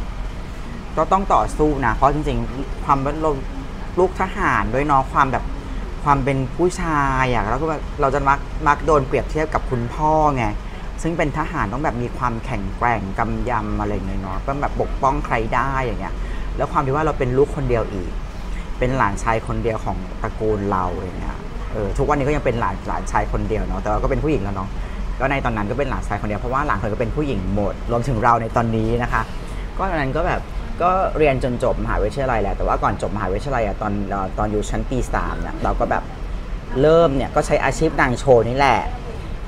[0.97, 3.31] ก็ต้องต่อสู้นะ เพราะจริงๆ ความเป็นเรา
[3.99, 5.43] ลูกทหารด้วยเนาะความแบบ
[6.03, 10.45] ความเป็นผู้ชายอะแล้วก็แบบเราจะมักมักโดนเปรียบเทียบกับคุณพ่อไง
[11.01, 16.13] ซึ่งเป็นทหารต้องแบบมีความแข็งแกร่งกำยำอะไรอย่างเงี้ยเนาะต้องแบบปกป้องใครได้อย่างเงี้ย
[16.57, 18.11] แล้วความที่ว่าเราเป็นลูกคนเดียวอีก
[18.79, 21.37] เป็นหลานชายคนเดียวของตระกูลเราอย่างเงี้ย
[21.73, 24.69] เออทุกวันนี้ก็ยังเป็นหลานหลานชายคนเดียวเนาะแต่เราก็เป็นผู้หญิงแล้วเนาะ
[25.19, 29.21] ก็ในตอนนั้นก็เป็นหลานชายคนเดียวเพราะว่าหลานคนก็เป็นผู้หญิงหมดรวมถึงเราในตอนนี้นะคะ
[29.77, 30.41] ก็ตอนนั้นก็แบบ
[30.81, 36.03] ก็เรียนจนจบมหาวิทยาลัยแหละ แต่ว่าก่อนจบมหาวิทยาลัยอะตอนเอ่อตอนอยู่ชั้นปีสามเนี่ยเราก็แบบ
[36.81, 38.79] เริ่มเนี่ยก็ใช้อาชีพนางโชว์นี่แหละ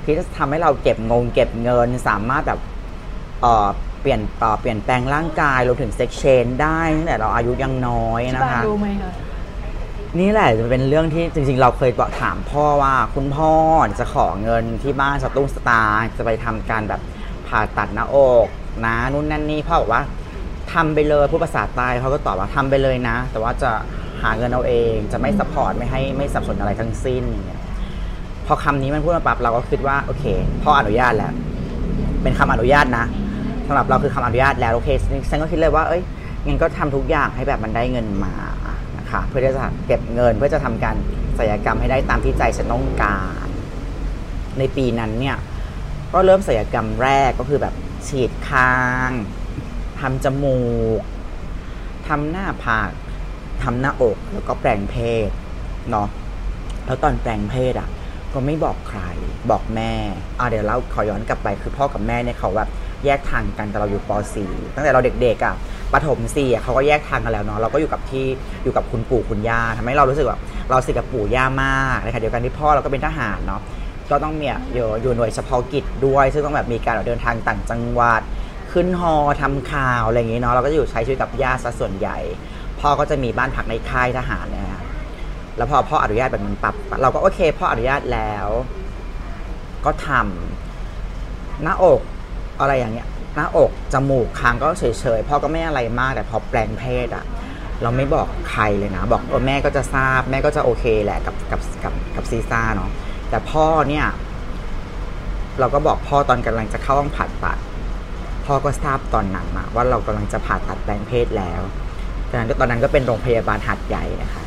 [0.04, 2.60] ที่จะทำให้เราเก็บงงเก็บเงินสามารถแบบ
[3.42, 3.68] เอ่อ
[4.02, 9.12] เปลี่ยนเอ่อเปลี่ยนแปลงร่างกายรวมถึงเซ็กชนได้ตั้งแต่เราอายุยังน้อยที่นะบ้านคะ รู้ไหมคะ
[10.20, 13.52] นี่แหละจะเป็นเรื่องที่จริงๆ เราเคยบอกถามพ่อว่าคุณพ่อ
[14.00, 17.02] จะขอเงินที่บ้านสตุ้งสตางค์จะไปทำการแบบ
[17.48, 18.48] ผ่าตัดหน้าอก
[18.86, 20.04] นะนู่นนั่นนี่พ่อบอกว่า
[20.74, 23.72] ทำไปเลยผู้ภาษาใต้เขาก็ตอบว่าทำไปเลยนะ แต่ว่าจะ
[24.22, 27.64] หาเงินเอาเอง จะไม่ support ไม่ให้ไม่สนับสนุนอะไรทั้งสิ้นเงี้ย
[28.46, 30.26] พอคำนี้มันพูดมาปั๊บเราก็คิดว่าโอเค
[30.64, 31.34] พ่ออนุญาตแล้ว
[32.24, 33.06] เป็นคำอนุญาตนะ
[33.68, 34.90] สำหรับเราคือคำอนุญาตแล้วโอเค
[35.30, 36.02] ฉันก็คิดเลยว่าเอ้ย
[36.46, 38.34] งั้นก็ทำทุกอย่างให้แบบมันได้เงินมา
[38.98, 40.96] นะคะเพื่อที่จะเก็บเงินเพื่อจะทำการ
[41.38, 43.48] ศัลยกรรมให้ได้ตามที่ใจฉันต้องการ
[44.60, 45.38] ในปีนั้นเนี่ย
[46.14, 47.74] ก็เริ่มศัลยกรรมแรกก็คือแบบ
[48.08, 48.76] ฉีดคา
[49.08, 49.10] ง
[50.00, 50.60] ทำจมู
[51.00, 51.02] ก
[52.08, 52.92] ทำหน้าผาก
[53.64, 54.96] ทำหน้าอกแล้วก็แปลงเพ
[55.28, 55.30] ศ
[55.92, 56.08] เนาะ
[56.86, 57.90] แล้วตอนแปลงเพศอะ
[58.34, 59.02] ก็ไม่บอกใคร
[59.52, 59.92] บอกแม่
[60.40, 62.70] อ่าเดี๋ยวเราขอย้อนกลับไปคือพ่อกับแม่เนี่ยเขาแบบ
[63.06, 64.12] แยกทางกันแต่เราอยู่ป
[64.44, 65.56] .4 ตั้งแต่เราเด็กๆอะ
[65.94, 68.26] ประถม4อ่เขาก็แยกทางกันแล้วเนาะเราก็อยู่กับที่
[68.64, 73.62] อยู่กับคุณปู่คุณย่าทำให้เรารู้สึกว่าเราสิกับปู่ย่ามากนขณะเดียวกันที่พ่อเราก็เป็นทหารเนาะ
[74.10, 78.22] ก็ต้องมีอยู่อยู่หน่วยเฉพาะกิจด้วย ซึ่งต้องแบบมีการเดินทางต่างจังหวัด
[78.78, 82.18] ขึ้นฮอทำข่าวอะไรอย่างงี้เนาะเราก็จะอยู่ใช้ชีวิตกับย่าซะส่วนใหญ่
[82.80, 84.84] พ่อก็จะมีบ้านพักในค่ายทหารเนี่ยนะ
[85.58, 88.48] แล้วพอพ่ออนุญาตแบบมันปรับ เราก็โอเค พ่ออนุญาตแล้ว
[89.86, 92.02] ก็ทำหน้าอก
[92.60, 97.26] อะไรอย่างเงี้ย หน้าอกจมูกคางก็เฉยๆพ่อก็ไม่อะไรมากแต่พอแปลงเพศอะ
[97.82, 102.90] เราไม่บอกใครเลยนะ บอกเออแม่ก็จะทราบ แม่ก็จะโอเคแหละกับกับกับกับซีซ่าเนาะ
[103.30, 104.06] แต่พ่อเนี่ย
[105.60, 107.58] เราก็บอกพ่อตอนกำลังจะเข้าห้องผ่าตัด
[108.48, 111.62] พ่อก็ทราบตอนนั้นว่าเรากำลังจะผ่าตัดแปลงเพศแล้ว
[112.30, 114.44] ตอนนั้นตอนนั้นก็เป็นโรงพยาบาลหัดใหญ่นะคะ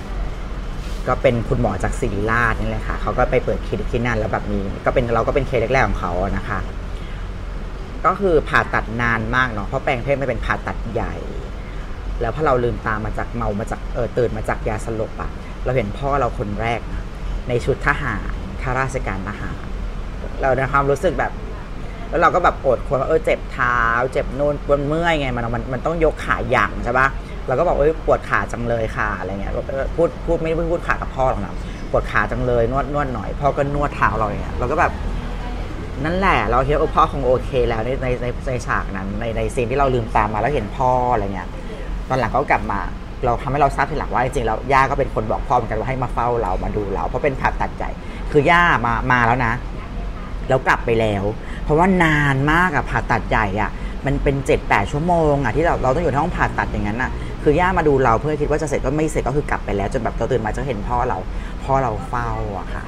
[1.08, 6.60] ก็เป็นคุณหมอจากศิริราชนี่แหละค่ะเขาก็ไปเปิดคลินิกที่นั่นแล้วแบบมีก็เป็นเราก็เป็นเคสแรกๆของเขาอะนะคะ
[8.06, 11.14] ก็คือผ่าตัดนานมากเนาะเพราะแปลงเพศไม่เป็นผ่าตัดใหญ่
[12.20, 15.30] แล้วพอเราลืมตามาจากเมามาจากเออตื่นมาจากยาสลบอะ
[15.64, 16.80] เราเห็นพ่อเราคนแรก
[17.48, 18.32] ในชุดทหาร
[18.62, 19.56] ข้าราชการทหาร
[20.40, 21.32] เราในความรู้สึกแบบ
[22.10, 23.78] แล้วเราก็แบบโอดควรว่าเออเจ็บเท้า
[24.12, 27.08] เจ็บนู่นปวดเมื่อยไงมันมันมันต้องยกขาหยั่งใช่ปะ
[27.46, 29.52] เราก็บอกเอ้ยปวดขาจังเลยค่ะอะไรเงี้ย
[29.96, 31.54] พูดพูดไม่ได้พูดขากับพ่อหรอกนะ
[31.90, 34.92] ปวดขาจังเลยนวดนวดหน่อยพ่อก็นวดเท้าเราเงี้ยเราก็แบบ
[36.04, 41.48] นั่นแหละเราคิดว่าพ่อคงโอเคแล้วในในในในฉากนั้นในในซีนที่เราลืมตามมาแล้วเห็นพ่ออะไรเงี้ย
[42.08, 42.80] ตอนหลังก็กลับมา
[43.24, 47.90] เราทำให้เราทราบทีหลังว่าจริงๆแล้วย่าก็เป็นคนบอกพ่อเหมือนกันว่าให้มาเฝ้าเรามาดูเรา เพราะเป็นผ่าตัดใหญ่
[48.30, 49.52] คือย่ามามาแล้วนะ
[50.48, 51.24] แล้วกลับไปแล้ว
[51.70, 53.70] ราะว่านานมากอะผ่าตัดใหญ่อะ
[54.06, 57.11] มันเป็นเจ็ดแปดชั่วโมงอะที่เราเราต้องอยู่ในห้องผ่าตัดอย่างนั้นอะ
[57.42, 61.18] คือย่ามาดูเราเพื่อคิดว่าจะเสร็จก็ไม่เสร็จก็คือกลับไปแล้วจนแบบเราตื่นมาจะเห็นพ่อเรา
[61.64, 62.85] พ่อเราเฝ้าอะค่ะ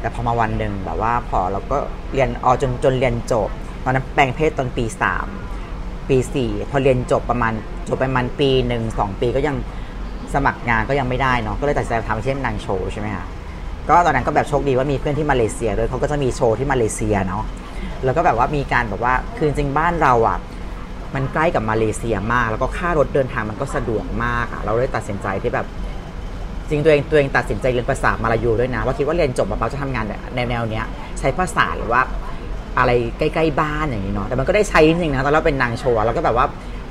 [0.00, 1.76] แต่พอมาวันหนึ่งแบบว่าพอเราก็
[2.14, 3.48] เรียนออจนจนเรียนจบ
[3.84, 5.26] ตอนนั้นแปลงเพศตอนปีสาม
[6.08, 7.52] ปีสี่พอเรียนจบประมาณ
[7.88, 9.56] จบประมาณปีหนึ่งสองปีก็ยัง
[10.34, 13.26] สมัครงานก็ยังไม่ได้เนาะก็เลยตัดสินใจทำอาชีพนางโชว์ใช่ไหมคะ
[13.88, 17.44] ก็ตอนนั้นก็แบบโชคดีว่ามีเพื่อนที่มาเลเซียด้วยเขาก็จะมีโชว์ที่มาเลเซียเนาะ
[18.04, 20.38] แล้วก็แบบว่ามีการแบบว่าคือจริงบ้านเราอะ
[21.14, 25.66] มันใกล้กับมาเลเซียมาก แล้วก็ค่ารถเดินทางมันก็สะดวกมากอะเราเลยตัดสินใจที่แบบ
[26.68, 30.84] จริงตัวเองตัวเองตัดสินใจเรียนภาษามาลายูด้วยนะว่าคิดว่าเรียนจบมาเราจะทำงานแนวแนวเนี้ย
[31.18, 32.00] ใช้ภาษาหรือว่า
[32.78, 36.46] อะไรใกล้ๆบ้านอย่างนี้เนาะแต่มันก็ได้ใช้จริงนะตอนเราเป็นนางโชว์แล้วก็แบบว่า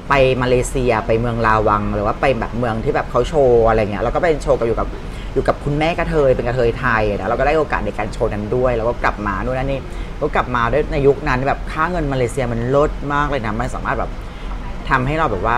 [0.09, 4.87] ไปมาเลเซียไปเมืองลาวัง หรือว่าไปแบบเมืองที่แบบเขาโชว์อะไรเงี้ยแล้วก็ไปโชว์กับอยู่กับ
[5.33, 9.81] อยู่กับคุณแม่กระเทยเป็นกระเทยไทยนะเราก็ได้โอกาสในการโชว์นั้นด้วย แล้วก็กลับมาด้วยนั่นนี่
[10.21, 14.11] ก็กลับมาด้วยในยุคนั้นแบบค่าเงินมาเลเซียมันลดมากเลยนะมันสามารถแบบ
[14.89, 15.57] ทำให้เราแบบว่า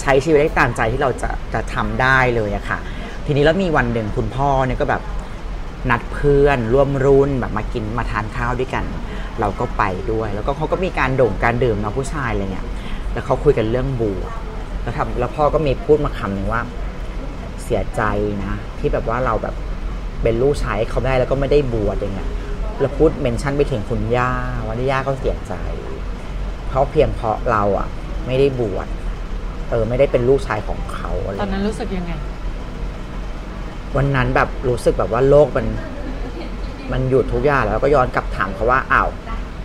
[0.00, 2.78] ใช้ชีวิตได้ตามใจที่เราจะจะทำได้เลยอะค่ะ
[3.26, 5.02] ทีนี้แล้วมีวันหนึ่งคุณพ่อเนี่ยก็แบบ
[5.90, 8.84] นัดเพื่อนร่วมรุ่นแบบมากินมาทานข้าวด้วยกัน
[9.40, 12.66] เราก็ไปด้วย แล้วก็เขาก็มีการด่งการดื่มเนาะผู้ชายอะไรเนี่ย
[13.12, 14.10] แล้วเขาคุยกันเรื่องบู
[14.82, 16.60] แล้วทำแล้วพ่อก็มีพูดมาคำหนึ่งว่า
[17.68, 18.02] เสียใจ
[18.44, 19.54] นะ ที่แบบว่าเราแบบ
[20.22, 22.30] เป็นลูกชายให้เขาได้แล้วก็ไม่ได้บวชอย่างเงี้ย
[22.80, 24.32] แล้วพูดเมนชั่นไปถึงคุณย่า
[24.66, 25.54] ว่าย่าก็เสียใจ
[26.68, 27.88] เพราะเพียงเพราะเราอะ
[28.26, 28.86] ไม่ได้บวช
[29.70, 32.12] เออ ไม่ได้เป็นลูกชายของเขาอะไรตอนนั้นรู้สึกยังไง
[33.96, 35.66] วันนั้นแบบรู้สึกแบบว่าโลกมัน
[36.92, 39.08] มันหยุดทุกอย่างแล้วก็ย้อนกลับถามเขาว่าอ้าว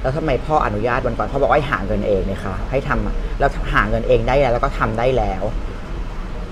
[0.01, 5.43] แล้วทำไมพ่ออนุญาตวันก่อนพ่อบอกว่าให้หาเงินเองเนี่ยคะให้ทำอะแล้วหาเงินเองได้แล้ว แล้วก็ทำได้แล้ว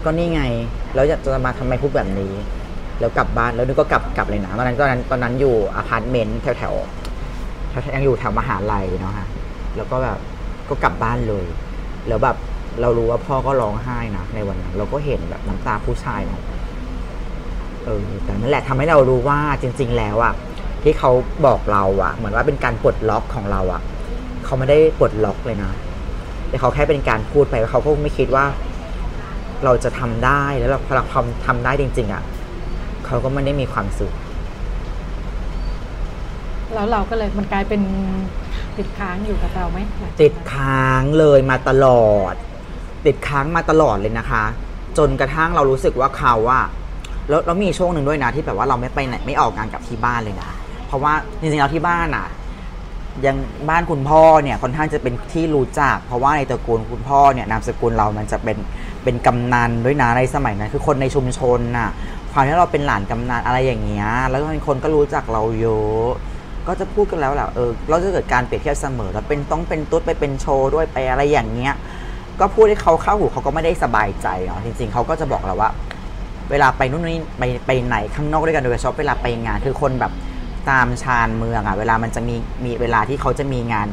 [0.04, 0.44] ก็นี่ไง
[0.96, 2.34] แล้วจะมาทำไมพูดแบบนี้
[3.00, 6.74] แล้วกลับบ้านแล้วนึกก็กลับกลับเลยนะตอนนั้นตอนนั้นตอนนั้นอยู่อพาร์ตเมนต์แถวแถว
[7.96, 9.28] ยังอยู่แถวมหาลัยเนาะฮะ
[9.78, 10.18] แล้วก็แบบ
[10.70, 11.46] ก็กลับบ้านเลย
[12.08, 12.38] แล้วแบบ
[12.82, 16.42] เรารู้ว่าพ่อก็ร้องไห้นะในวันนั้นเราก็เห็นแบบน้ำตาผู้ชายเนาะ
[17.86, 20.34] เออแต่นั่นแหละทำให้เรารู้ว่าจริง ๆ แล้วอะ
[20.84, 21.12] ที่เขา
[21.46, 23.82] บอกเราอะเหมือนว่าเป็นการปลดล็อกของเราอะ
[24.46, 25.72] เขาไม่ได้ปลดล็อกเลยนะ
[26.50, 28.46] แต่เขาแค่เป็นการพูดไปเขาก็ไม่คิดว่า
[29.66, 32.24] เราจะทำได้แล้วเราพอเราทำทำได้จริง ๆอะ
[33.06, 34.14] เขาก็ไม่ได้มีความสุข
[36.74, 37.82] แล้วเราก็เลยมันกลายเป็น
[38.78, 42.34] ติดค้างอยู่กับเราไหมหลังจากนั้นติดค้างเลยมาตลอด
[43.06, 44.44] ติดค้างมาตลอดเลยนะคะ
[44.98, 46.66] จนกระทั่งเรารู้สึกว่าเขาอะ
[47.30, 50.50] แล้วแล้วมีช่วงหนึ่งด้วยนะที่แบบว่าเราไม่ไปไหนไม่ออกงานกับที่บ้านเลยนะ
[50.88, 52.28] เพราะว่าจริงๆแล้วที่บ้านอะ
[53.26, 53.38] ยัง
[53.70, 58.58] บ้านคุณพ่อเนี่ยค่อนข้างจะเป็นที่รู้จัก เพราะว่าในตระกูลคุณพ่อเนี่ยนามสกุลเรามันจะเป็น
[59.04, 61.90] เป็นกำนันด้วยนะในสมัยนั้นคือคนในชุมชนน่ะ
[62.32, 66.10] ความที่เราเป็นหลานกำนันอะไรอย่างเงี้ยแล้วคนก็รู้จักเราเยอะ
[66.68, 71.74] ก็จะพูดกันแล้วแหละเออเราจะเกิดการเปรียบเทียบเสมอแล้วเป็นต้องเป็นตุ๊ดไปเป็นโชว์ด้วยไปอะไรอย่างเงี้ย
[72.40, 75.70] ก็พูดให้เขาเข้าหูเขาก็ไม่ได้สบายใจเนาะจริง ๆเขาก็จะบอกเราว่า
[76.52, 80.12] เวลาไปนู่นนี่ไปไปไหนข้างนอกด้วยกันโดยเฉพาะเวลาไปงานคือคนแบบ
[80.70, 83.88] ตามชานเมืองอะเวลามันจะมีมีเวลาที่เขาจะมีงาน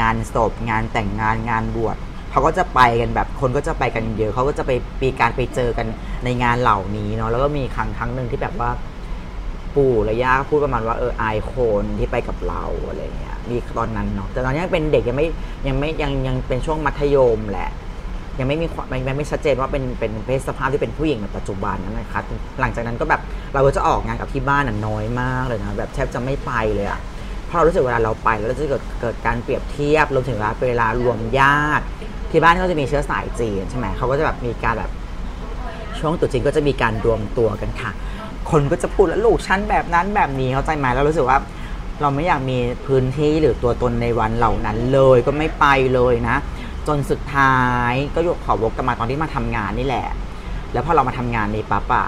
[0.00, 1.96] งานศพงานแต่งงานงานบวช
[2.30, 4.70] เขาก็จะไปกันแบบคนก็จะไปกันเยอะเขาก็จะไป
[5.00, 5.86] ปีการไปเจอกัน
[6.24, 8.70] ในงานเหล่านี้เนาะแล้วก็มีครั้งครั้งหนึ่งที่แบบว่า
[9.76, 15.26] ปู่และย่าพูดประมาณว่าเออไอายคนที่ไปกับเราอะไรเงี้ยมีตอนนั้นเนาะแต่ตอนนี้เป็นเด็กยังไม่
[15.66, 17.70] ยังไม่ยังยังเป็นช่วงมัธยมแหละ
[18.38, 22.20] ยังไม่มีความยังยังไม่ชัดเจนว่าเป็นเป็นเพศสภาพที่เป็นผู้หญิงในปัจจุบันนั้นนะคะ
[22.60, 23.20] หลังจากนั้นก็แบบ
[23.54, 27.00] เราก็จะออกงานกับที่บ้านน่ะน้อยมากเลยนะแบบแทบจะไม่ไปเลยอะ
[27.46, 31.84] เพราะเรารู้สึกเวลาเราไปแล้วเราจะเกิดเกิดการเปรียบเทียบรวมถึงเวลาเวลารวมญาติ
[32.30, 34.90] ที่บ้านก็จะมีเชื้อสายจีนใช่ไหมเขาก็จะแบบมีการแบบ
[35.98, 37.90] ช่วงตรุษจีนก็จะมีการรวมตัวกันค่ะ
[38.50, 41.38] คนก็จะพูดแล้วลูกฉันแบบนั้นแบบนี้เข้าใจไหมแล้วรู้สึกว่า
[42.00, 46.36] เราไม่อยากมีพื้นที่หรือตัวตนในวันเหล่านั้นเลยก็ไม่ไปเลยนะ
[46.88, 47.56] จนสุดท้า
[47.90, 50.08] ยก็ยกขอวกกลับมาตอนที่มาทำงานนี่แหละ
[50.72, 52.06] แล้วพอเรามาทำงานในปั๊บอะ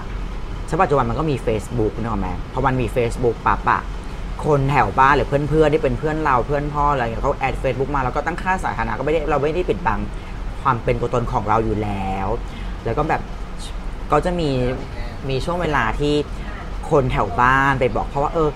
[0.67, 3.81] ใช่ปัจจุบันมันก็มี Facebook นึกออกไหมพอมันมี Facebook ปั๊บอะ
[4.45, 9.99] คนแถวบ้านหรือเพื่อนๆที่เป็นเพื่อนเราเพื่อนพ่ออะไรอย่างเงี้ยเขาแอด Facebook มาแล้วก็ตั้งค่าสาธารณะก็ไม่ได้เราไม่ได้ปิดบัง
[10.61, 12.27] ความเป็นตัวตนของเราอยู่แล้ว
[12.85, 13.21] แล้วก็แบบ
[14.11, 14.49] ก็จะมี
[15.29, 16.13] มีช่วงเวลาที่
[16.89, 18.49] คนแถวบ้านไปบอกเพราะว่าเออ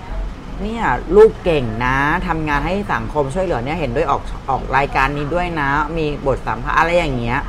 [0.62, 0.84] เนี่ย
[1.16, 1.96] ลูกเก่งนะ
[2.28, 7.40] ทำงานให้สังคมช่วยเหลือเนี่ยเห็นด้วยออกออกรายการนี้ด้วยนะ มีบทสัมภาษณ์อะไรอย่างเงี้ย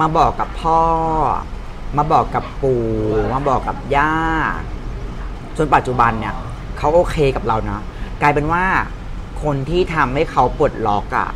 [0.00, 0.80] มาบอกกับพ่อ
[1.96, 2.82] มาบอกกับปู่
[3.32, 4.12] มาบอกกับย่า
[5.56, 6.34] จนปัจจุบันเนี่ย
[6.78, 7.80] เขาโอเคกับเรานะ
[8.22, 8.64] กลายเป็นว่า
[9.42, 11.28] คนที่ทำให้เขาปลดล็อกอะ่ะ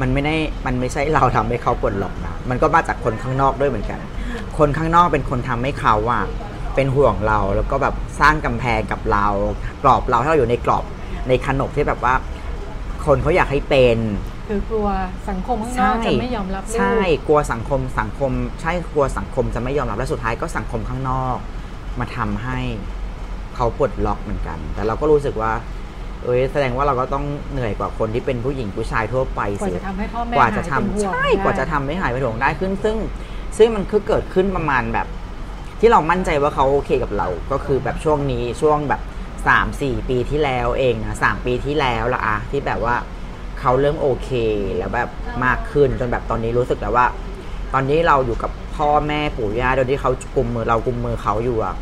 [0.00, 4.00] มันไม่ได้มันไม่ใช่เราทำให้เขาปลดล็อกนะมันก็มาจากคนข้างนอกด้วยเหมือนกัน
[4.58, 6.24] คนข้างนอกเป็นคนทำให้เขาอะ
[6.74, 9.26] เป็นห่วงเราแล้วก็แบบสร้างกำแพงกับเรา
[9.82, 10.84] กรอบเราให้เราอยู่ในกรอบ
[11.28, 12.14] ในขนบที่แบบว่า
[13.06, 13.96] คนเขาอยากให้เป็น
[14.46, 14.88] คือกลัว
[15.28, 16.96] สังคมข้างนอกจะไม่ยอมรับลูกใช่
[17.28, 21.36] กลัวสังคมสังคม ใช่กลัวสังคมจะไม่ยอมรับและสุดท้ายก็สังคมข้างนอก
[21.98, 22.58] มาทำให้
[23.56, 25.52] เขาปลดล็อกเหมือนกัน แต่เราก็รู้สึกว่า
[26.24, 32.96] เอ้ยแสดงว่าเราก็ต้องเหนื่อยกว่าคนที่เป็นผู้หญิงผู้ชายทั่วไปกว่าสิจะทำให้พ่อแม่กว่าจะหยทำเป็นห่วงใช่ได้กว่าจะทำให้หายไปนห่วงได้ขึ้น ซึ่ง
[33.58, 35.06] ซึ่งมันคือเกิดขึ้นประมาณแบบ
[35.80, 39.00] ที่เรามั่นใจว่าเขาโอเคกับเรา ก็คือแบบช่วงนี้ช่วงแบบ
[39.46, 42.94] สามสี่ปีที่แล้วเองนะสามปีที่แล้วละอะที่แบบว่า
[43.66, 44.30] เขาเริ่มโอเค
[44.76, 45.10] แล้วแบบ
[45.44, 47.06] มากขึ้นจนแบบตอนนี้รู้สึกแล้วว่า
[47.72, 51.76] ตอนนี้เราอยู่กับพ่อแม่ปู่ย่าโดยที่เขากุมมือเรากุมมือเขาอยู่อะ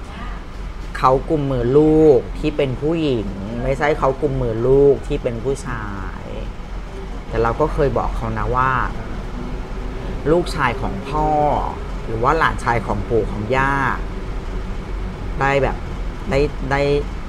[0.98, 3.26] เขากุมมือลูกที่เป็นผู้หญิง
[3.62, 5.86] ไม่ใช่เขากุมมือลูกที่เป็นผู้ชา
[6.20, 6.22] ย
[7.28, 8.70] แต่เราก็เคยบอกเขานะว่า
[10.30, 11.28] ลูกชายของพ่อ
[12.06, 13.72] หรือว่าหลานชายของปู่ของย่า
[15.40, 15.76] ได้แบบ
[16.30, 16.40] ได้
[16.70, 16.80] ได้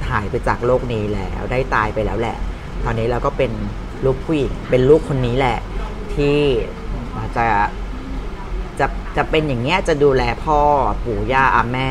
[0.10, 2.38] หายไปจากโลกนี้แล้ว ได้ตายไปแล้วแหละ
[2.86, 3.52] ตอนนี้เราก็เป็น
[4.06, 5.58] ลูกผู้หญิงเป็นลูกคนนี้แหละ
[6.14, 6.38] ที่
[7.38, 7.46] จะ
[8.80, 8.88] จะ
[9.18, 10.60] จะเป็นอย่างเงี้ยจะดูแลพ่อ
[11.06, 11.90] ปู่ย่าอาแม่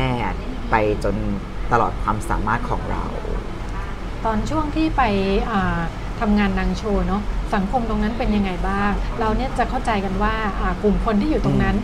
[0.71, 1.15] ไปจน
[1.71, 3.03] ตลอดความสามารถของเรา
[4.25, 5.01] ตอนช่วงที่ไป
[5.51, 5.79] อ่า
[6.19, 7.21] ทำงานนางโชว์เนาะ
[7.55, 10.35] สังคมตรงนั้นเป็นยังไงบ้าง เราเนี่ยจะเข้าใจกันว่า
[10.83, 11.75] กลุ่มคนที่อยู่ตรงนั้น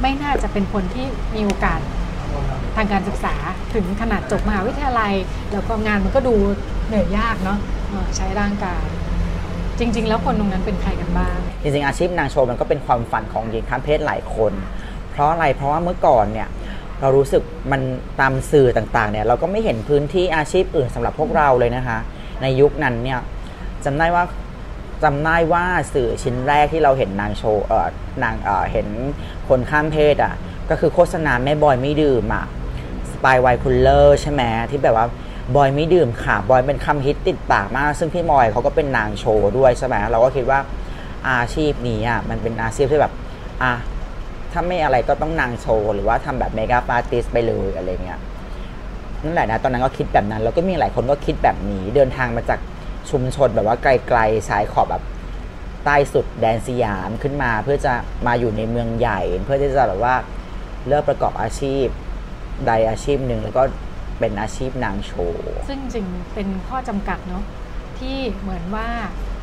[0.00, 1.80] ไม่น่าจะเป็นคนที่มีโอกาส
[2.76, 3.34] ทางการศึกษา
[3.74, 5.14] ถึงขนาดจบมหาวิทยาลัย
[5.52, 6.34] แล้วก็งานมันก็ดู
[6.86, 7.58] เหนื่อยยากเนาะ
[8.16, 8.84] ใช้ร่างกาย
[9.78, 14.52] จริง ๆ แล้วคนตรงนั้นเป็นใครกันบ้าง จริงๆอาชีพนางโชว์มันก็เป็นความฝันของหญิงข้ามเพศหลายคน
[15.10, 16.48] เพราะอะไรเพราะว่าเมื่อก่อนเนี่ย
[17.00, 17.80] เรารู้สึกมัน
[18.20, 21.98] ตามสื่อต่างๆเนี่ยเราก็ไม่เห็นพื้นที่อาชีพอื่นสำหรับพวกเราเลยนะคะ
[22.42, 23.20] ในยุคนั้นเนี่ย
[23.84, 24.24] จำได้ว่า
[25.04, 27.88] จำได้ว่าสื่อชิ้นแรกที่เราเห็นนางโชว์เออ
[28.24, 28.88] นางเออเห็น
[29.48, 30.34] คนข้ามเพศอะ
[30.70, 32.44] ก็คือโฆษณาแม่บอยไม่ดื่มอะ
[33.10, 35.06] สปาย wine cooler ใช่ไหมที่แบบว่า
[35.54, 40.60] ปอยไม่ดื่มค่ะ ปอยเป็นคำฮิตติดปากมาก ซึ่งพี่ปอยเขาก็เป็นนางโชว์ด้วยใช่ไหมเราก็คิดว่า
[41.28, 43.12] อาชีพนี้อะมันเป็นอาชีพที่แบบ
[43.62, 43.72] อะ
[44.52, 48.20] ถ้าไม่อะไรก็ต้องนางโชว์หรือว่าทำแบบ makeup artist ไปเลยอะไรเงี้ย
[49.22, 52.58] นั่นแหละนะตอนนั้นก็คิดแบบนั้น แล้วก็มีหลายคนก็คิดแบบนี้ เดินทางมาจาก
[53.10, 55.02] ชุมชนแบบว่าไกลๆชายขอบแบบ
[55.84, 57.92] ใต้สุดแดนสยามขึ้นมา เพื่อจะ
[58.26, 60.14] มาอยู่ในเมืองใหญ่ เพื่อที่จะแบบว่า
[60.86, 61.86] เลิกประกอบอาชีพ
[62.66, 63.62] ใดอาชีพหนึ่งแล้วก็
[64.18, 67.44] เป็นอาชีพนางโชว์ ซึ่งจริงๆเป็นข้อจำกัดเนาะ
[67.98, 68.88] ที่เหมือนว่า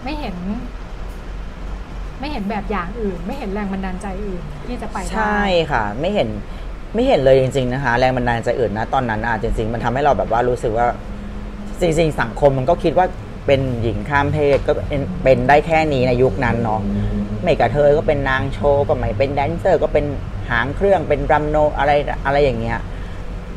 [0.04, 0.36] ไม่เห็น
[2.20, 6.30] ไม่เห็นแบบอย่างอื่น ไม่เห็นแรงบันดาลใจอื่น ที่จะไปได้ใช่ค่ะ ไม่เห็น
[6.94, 10.88] ไม่เห็นเลยจริง ๆนะคะ แรงบันดาลใจอื่นนะตอนนั้นอะจริง ๆ มันทำให้เราแบบว่ารู้สึกว่า
[11.82, 13.08] จริง ๆ สังคมมันก็คิดว่า
[13.48, 16.82] เป็นหญิงข้ามเพศก็เป็นเป็นได้แค่นี้ในยุคนั้นเนาะ
[17.44, 20.06] ไม่กระเทยก็เป็นนางโชว์ก็ไม่เป็นแดนเซอร์ ก็เป็น
[20.50, 21.92] หางเครื่องเป็นรัมโนอะไร
[22.26, 22.80] อะไรอย่างเงี้ย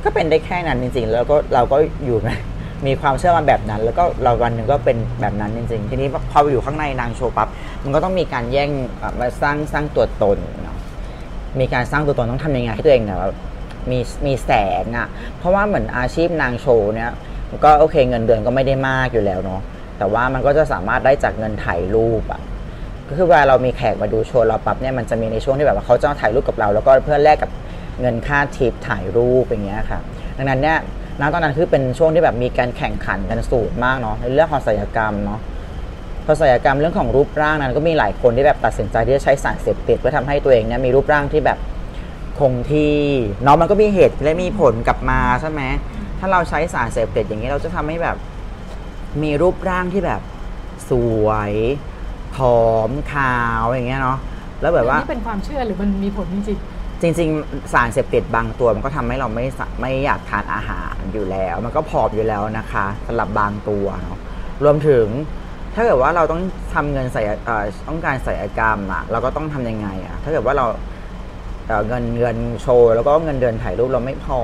[0.06, 2.30] ก็เป็นได้แค่นั้นจริงๆ แล้วก็เราก็อยู่ใน
[2.86, 7.48] มีความเชื่อมันแบบนั้น แล้วก็เราวันหนึ่งก็เป็นแบบนั้นจริง ๆ ทีนี้พอไปอยู่ข้างในนางโชว์ปั๊บ
[7.84, 8.70] มันก็ต้องมีการแย่ง
[9.20, 10.76] มาสร้างสร้างตัวตนเนาะ
[11.60, 13.18] มีการสร้างตัวตนต้องทำยังไงให้ตัวเองเนี่ย
[13.90, 15.06] มีมีแสงอะ่ะ
[15.38, 17.10] เพราะว่าเหมือนอาชีพนางโชว์เนี่ย
[17.64, 19.60] ก็โอเคเงินเดือนก็ไม่ได้มากอยู่แล้วเนาะ
[19.98, 22.40] แต่ว่ามันก็จะสามารถได้จากเงินถ่ายรูปอะ่ะ
[23.08, 27.50] ก็คือเวลาเรามีแขกมาดูโชว์เราปั๊บเนี่ยมันจะมีในช่วงที่แบบว่าเขาจะมาถ่ายรูปกับเรา แล้วก็เพื่อแลกกับ
[28.00, 30.00] เงินค่าทิปถ่ายรูปอย่างเงี้ยค่ะ
[30.36, 30.78] ดังนั้นเนี่ย
[31.20, 35.40] ณตอนนั้นคือเป็นช่วงที่แบบมีการแข่งขันกันสูงมากเนาะในเรื่องของศัลยกรรมเนาะ
[36.24, 41.58] พอศัลยกรรมเรื่องของรูปร่างนั้น ก็มีหลายคนที่แบบตัดสินใจที่จะใช้สารเสพติดเพื่อทำให้ตัวเองเนี่ยมีรูปร่างที่แบบ
[42.38, 42.96] คงที่
[43.42, 45.62] เนาะมันก็มีเหตุและมีผลกลับมาใช่ไหม
[46.18, 48.16] ถ้าเราใช้สารเสพติดอย่างนี้เราจะทำให้แบบ
[49.22, 50.20] มีรูปร่างที่แบบ
[50.90, 50.92] ส
[51.24, 51.52] วย
[52.36, 54.18] ผอมขาวอย่างเงี้ยเนาะ
[54.60, 56.58] แล้วแบบว่านี่เป็นความเชื่อหรือมันมีผลจริง
[57.02, 59.44] จริง ๆ สารเสพติดบางตัวมันก็ทำให้เราไม่
[59.80, 64.18] ไม่อยากทานอาหารอยู่แล้ว มันก็ผอมอยู่แล้วนะคะสำหรับบางตัวเนาะ
[64.64, 65.06] รวมถึง
[65.74, 66.42] ถ้าเกิดว่าเราต้อง
[66.74, 67.22] ทำเงินใส่
[67.88, 70.66] ต้องการใส่กรรมอะเราก็ต้องทำยังไงอะถ้าเกิดว่าเรา
[71.66, 74.40] เอ่อเงินเงินโชว์แล้วก็เงินเดือนถ่ายรูปเราไม่พอ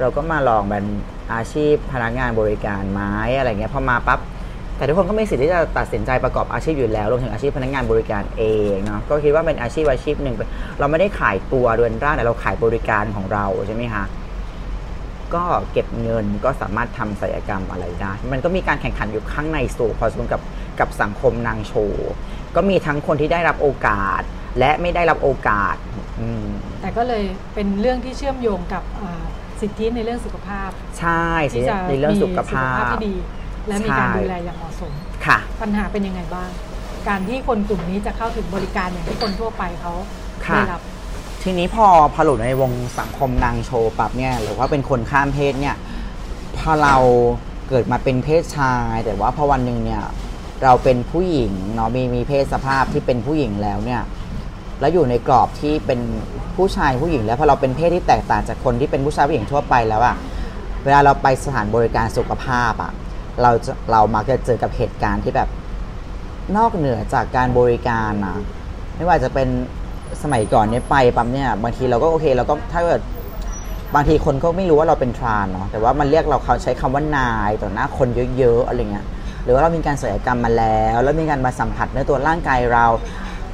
[0.00, 0.84] เราก็มาลองเป็น
[1.32, 4.20] อาชีพพนักงานบริการไม้อะไรเงี้ยพอมาปั๊บ
[4.78, 14.04] แต่ทุกคนก็มีสิทธิ์ที่จะตัดสินใจประกอบอาชีพอยู่แล้วรวมถึงอาชีพพนักงานบริการเองเนาะก็คิดว่าเป็นอาชีพอาชีพหนึ่งเป็นเราไม่ได้ขายตัวเรือนร่างแต่เราขายบริการของเราใช่ไหมคะ
[15.34, 20.40] ก็เก็บเงินก็สามารถทำศัลยกรรมอะไรได้ มันก็มีการแข่งขันอยู่ข้างในสูงพอสมควรกับ
[20.80, 22.10] กับสังคมนางโชว์
[22.56, 24.22] ก็มีทั้งคนที่ได้รับโอกาส
[24.58, 25.76] และไม่ได้รับโอกาส
[26.20, 27.22] อืมๆแต่ก็เลย
[27.54, 29.22] เป็นเรื่องที่เชื่อมโยงกับอ่า
[29.60, 33.14] สิทธิในเรื่องสุขภาพ ใช่สิที่จะในเรื่องมีสุขภาพที่ดี
[33.68, 34.92] และมีการใช่ดูแลอย่างเหมาะสม
[35.26, 36.48] ค่ะ ปัญหาเป็นยังไงบ้าง
[37.08, 39.92] การที่คนกลุ่มนี้จะเข้าถึงบริการอย่างที่คนทั่วไปเขา
[40.46, 40.82] ค่ะได้รับ
[41.42, 45.76] ทีนี้พอพอหลุดในวงสังคมนางโชว์ปั๊บเนี่ยหรือว่าเป็นคนข้ามเพศเนี่ย
[46.56, 46.96] พอเรา
[47.68, 50.02] เกิดมาเป็นเพศชาย แต่ว่าพอวันหนึ่งเนี่ย
[50.64, 54.02] เราเป็นผู้หญิงเนาะมีมีเพศสภาพที่เป็นผู้หญิงแล้วเนี่ย
[54.80, 56.00] แล้วอยู่ในกรอบที่เป็น
[56.56, 60.16] ผู้ชายผู้หญิง แล้วพอเราเป็นเพศที่แตกต่างจากคนที่เป็นผู้ชายผู้หญิงทั่วไปแล้วอะ
[60.84, 62.92] เวลาเราไปสถานบริการสุขภาพอะ
[63.42, 65.48] เราจะเรามักจะเจอกับเหตุการณ์ที่แบบ
[66.56, 68.38] นอกเหนือจากการบริการนะ
[68.96, 69.48] ไม่ว่าจะเป็น
[70.22, 73.00] สมัยก่อนเนี่ยไปปั๊มเนี่ยบางทีเราก็โอเคเราก็ถ้าเกิด
[73.94, 78.08] บางทีคนก็ไม่รู้ว่าเราเป็นทรานเนาะแต่ว่ามันเรียกเราเขาใช้คำว่านายต่อหน้าคน
[78.38, 79.06] เยอะๆอะไรเงี้ย
[79.42, 82.86] หรือว่าเรามีการศัลยกรรมมาแล้ว แล้วมีการมาสัมผัสเนื้อตัวร่างกายเรา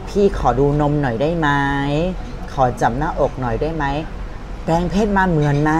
[0.08, 1.48] พี่ขอดูนมหน่อยได้ไหม
[2.52, 3.84] ขขอจับหน้าอกหน่อยได้ไหม
[4.64, 5.72] แปลงเพศมาเหมือนไหม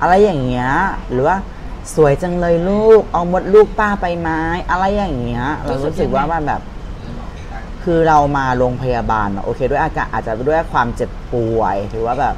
[0.00, 0.70] อะไรอย่างเงี้ย
[1.10, 1.36] หรือว่า
[1.94, 4.30] สวยจังเลยลูก เอามดลูกป้าไปไหม
[4.70, 6.62] อะไรอย่างเงี้ย เรารู้สึกว่ามันแบบ
[7.84, 12.34] คือเรามาโรงพยาบาล โอเค ด้วยอาการอาจจะด้วยความเจ็บป่วยหรือว่าแบบ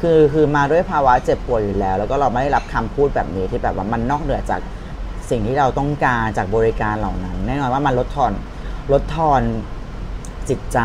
[0.00, 4.60] คือคือมาด้วยภาวะเจ็บป่วยอยู่แล้ว แล้วก็เราไม่ได้รับคำพูดแบบนี้ที่แบบว่ามันนอกเหนือจาก
[5.30, 8.32] สิ่งที่เราต้องการจากบริการเหล่านั้น แน่นอนว่ามันลดทอน
[8.92, 9.42] ลดทอน
[10.48, 10.78] จิตใจ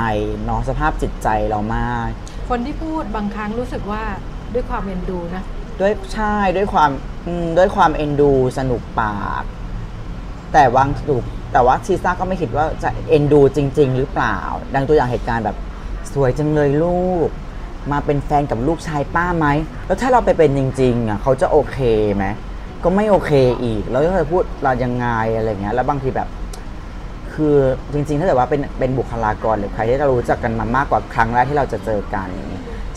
[0.45, 2.07] เนาะสภาพจิตใจเรามาก
[2.49, 4.03] คนที่พูดบางครั้งรู้สึกว่า
[4.53, 5.43] ด้วยความเอ็นดูนะ
[5.79, 6.91] ด้วยใช่ด้วยความ
[7.57, 9.43] ด้วยความเอ็นดูสนุกปาก
[10.53, 11.23] แต่วางถูก
[11.53, 14.37] แต่ว่าชีซ่าก็ไม่คิดว่าจะเอ็นดูจริง ๆ หรือเปล่า
[14.75, 15.57] ดังตัวอย่างเหตุการณ์แบบ
[16.13, 17.29] สวยจังเลยลูก
[17.91, 19.47] มาเป็นแฟนกับลูกชายป้าไหม
[19.87, 21.79] แล้วถ้าเราไปเป็นจริงๆอะเขาจะโอเค
[22.15, 22.25] ไหม
[22.83, 23.31] ก็ไม่โอเค
[23.63, 25.07] อีก แล้วจะพูดเรายังไง
[25.37, 26.27] อะไรเงี้ยแล้วบางทีแบบ
[27.33, 27.55] คือ
[27.93, 32.29] จริงๆ ถ้าเกิดว่าเป็นเป็นบุคลากรหรือใครที่เรารู้จักกันมามากกว่าครั้งแรกที่เราจะเจอกัน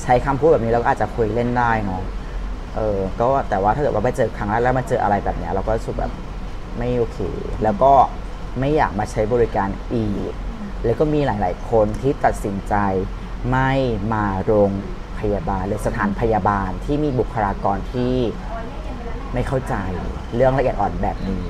[0.03, 2.03] ใช้คำพูดแบบนี้เราก็อาจจะคุยเล่นได้เนาะ
[2.77, 6.12] เออก็แต่ว่าถ้าเกิดว่าไปเจอครั้งแรกแล้วมาเจออะไรแบบเนี้ยเราก็รู้สึกแบบ
[6.77, 7.18] ไม่โอเค
[7.62, 7.93] แล้วก็
[8.59, 10.33] ไม่อยากมาใช้บริการอีก
[10.85, 12.75] แล้วก็มีหลาย ๆ คนที่ตัดสินใจ
[13.51, 13.73] ไม่
[14.12, 14.71] มาโรง
[15.18, 18.14] พยาบาลหรือสถานพยาบาลที่มีบุคลากรที่
[19.33, 19.75] ไม่เข้าใจ
[20.35, 21.45] เรื่องละเอียดอ่อนแบบนี้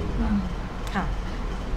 [0.94, 1.04] ค่ะ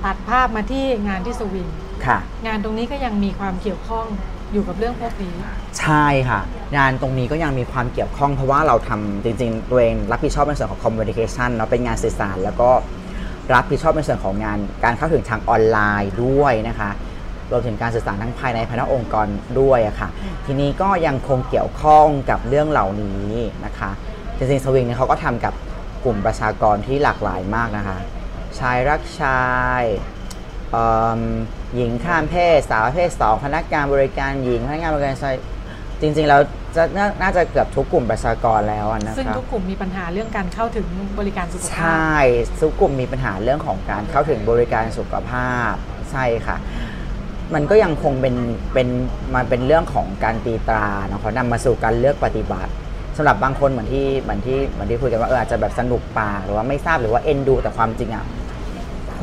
[0.03, 1.67] ตัดภาพมาที่งานที่สวิง
[2.05, 2.17] ค่ะ
[2.47, 4.05] งานตรงนี้ก็ยังมีความเกี่ยวข้อง
[4.53, 5.33] อยู่กับเรื่องพวกนี้
[5.79, 6.39] ใช่ค่ะ
[6.77, 12.69] งานตรงนี้ก็ยังมีความเกี่ยวข้องเพราะว่าเราทำจริงๆ ตัวเองรับผิดชอบในส่วนของ communication เนาะเป็นงานสื่อสาร แล้วก็
[13.53, 16.89] รับผิดชอบในส่วนของงานการเข้าถึงทางออนไลน์ด้วยนะคะ
[17.51, 19.27] รวมถึงการสื่อสารทั้งภายในภายนอกองค์กร
[19.59, 20.09] ด้วยอะค่ะ
[20.45, 23.29] ทีนี้ก็ยังคงเกี่ยวข้องกับเรื่องเหล่านี้
[23.65, 23.91] นะคะ
[24.37, 25.53] จริงๆสวิงเนี่ยเขาก็ทำกับ
[26.03, 27.97] กลุ่มประชากรที่หลากหลายมากนะคะ
[28.59, 29.43] ชายรักชา
[29.81, 29.83] ย
[31.75, 35.35] หญิงข้ามเพศ สาวประเพศสองพนักงานบริการหญิงพนักงานบริการชาย
[36.01, 36.41] จริงๆแล้ว
[36.75, 40.87] จะนาน่าจะเกือบทุกกลุ่มประชากรแล้วอะนะคะซึ่งทุกกลุ่มมีปัญหาเรื่องการเข้าถึง
[41.19, 42.19] บริการสุขใชภาพ่
[42.61, 45.73] ทุกกลุ่มมีปัญหาเรื่องของการเข้าถึงบริการสุขภาพ
[46.11, 46.57] ใช่ค่ะ
[47.53, 48.35] มันก็ยังคงเป็น
[48.73, 48.87] เป็น
[49.35, 52.71] มันเป็นเรื่องของการตีตราเนาะเขานำมาสู่การเลือกปฏิบัติ
[53.17, 58.25] สำหรับบางคนเหมือนที่เหมือนที่เหมือนที่คุยกันว่าเอออาจจะแบบสนุกปากหรือว่าไม่ทราบหรือว่าเอ็นดูแต่ความจริงอะ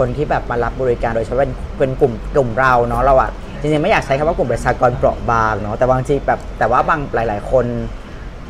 [0.00, 3.30] คนที่แบบมารับบริการโดยเฉพาะเป็นเป็นกลุ่มกลุ่มเราเนาะเราอะ
[3.60, 7.66] จริงๆไม่อยากใช้คำว่ากลุ่มประชากรเปราะบางเนาะแต่บางทีแบบแต่ว่าบางหลาย ๆ คน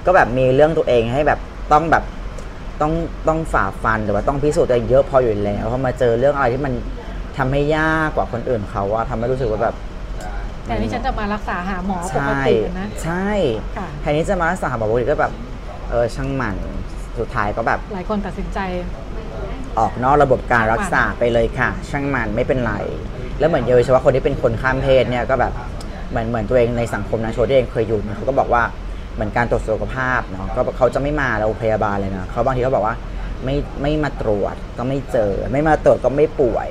[0.07, 1.39] ก็แบบมีเรื่องตัวเองให้แบบ
[1.73, 2.05] ต้องแบบ
[2.81, 2.93] ต้อง
[3.29, 6.73] ต้องฝ่าฟันหรือว่าต้องพิสูจน์ตัวเองเยอะพออยู่แล้วพอมาเจอเรื่องอะไรที่มัน
[7.37, 9.75] ทำให้ยากกว่าคนอื่นเขาว่าทำให้รู้สึกว่าแบบ
[10.65, 13.29] แต่นี่ฉันจะมารักษาหาหมอปกใช่ตินะใช่
[13.77, 15.33] ค่ะแทนที่จะมารักษาหาหมอปกติก็แบบ
[15.91, 16.57] เออช่างมัน
[17.19, 18.59] สุดท้ายก็แบบ หลายคนตัดสินใจ
[19.79, 22.75] ออกนอกระบบการรักษาไปเลยค่ะ ช่างมันไม่เป็นไร
[23.39, 25.53] แล้วเหมือนโดยเฉพาะคนที่เป็นคนข้ามเพศเนี่ยก็แบบ
[26.11, 28.63] เหมือนเหมือนตัวเองในสังคมนะโชว์ที่เองเคยอยู่เขาก็บอกว่า
[29.15, 32.97] เหมือนการตรวจสุขภาพเนาะก็เขาจะไม่มาโรงพยาบาลเลยนะเขาบางทีเขาบอกว่า
[33.45, 36.69] ไม่ไม่มาตรวจก็ไม่เจอ ไม่มาตรวจก็ไม่ป่วย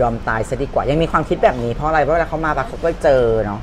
[0.00, 3.60] ยอมตายซะดีกว่า ยังมีความคิดแบบนี้เพราะอะไรเพราะเวลาเขามาปั๊บเขาก็เจอเนาะ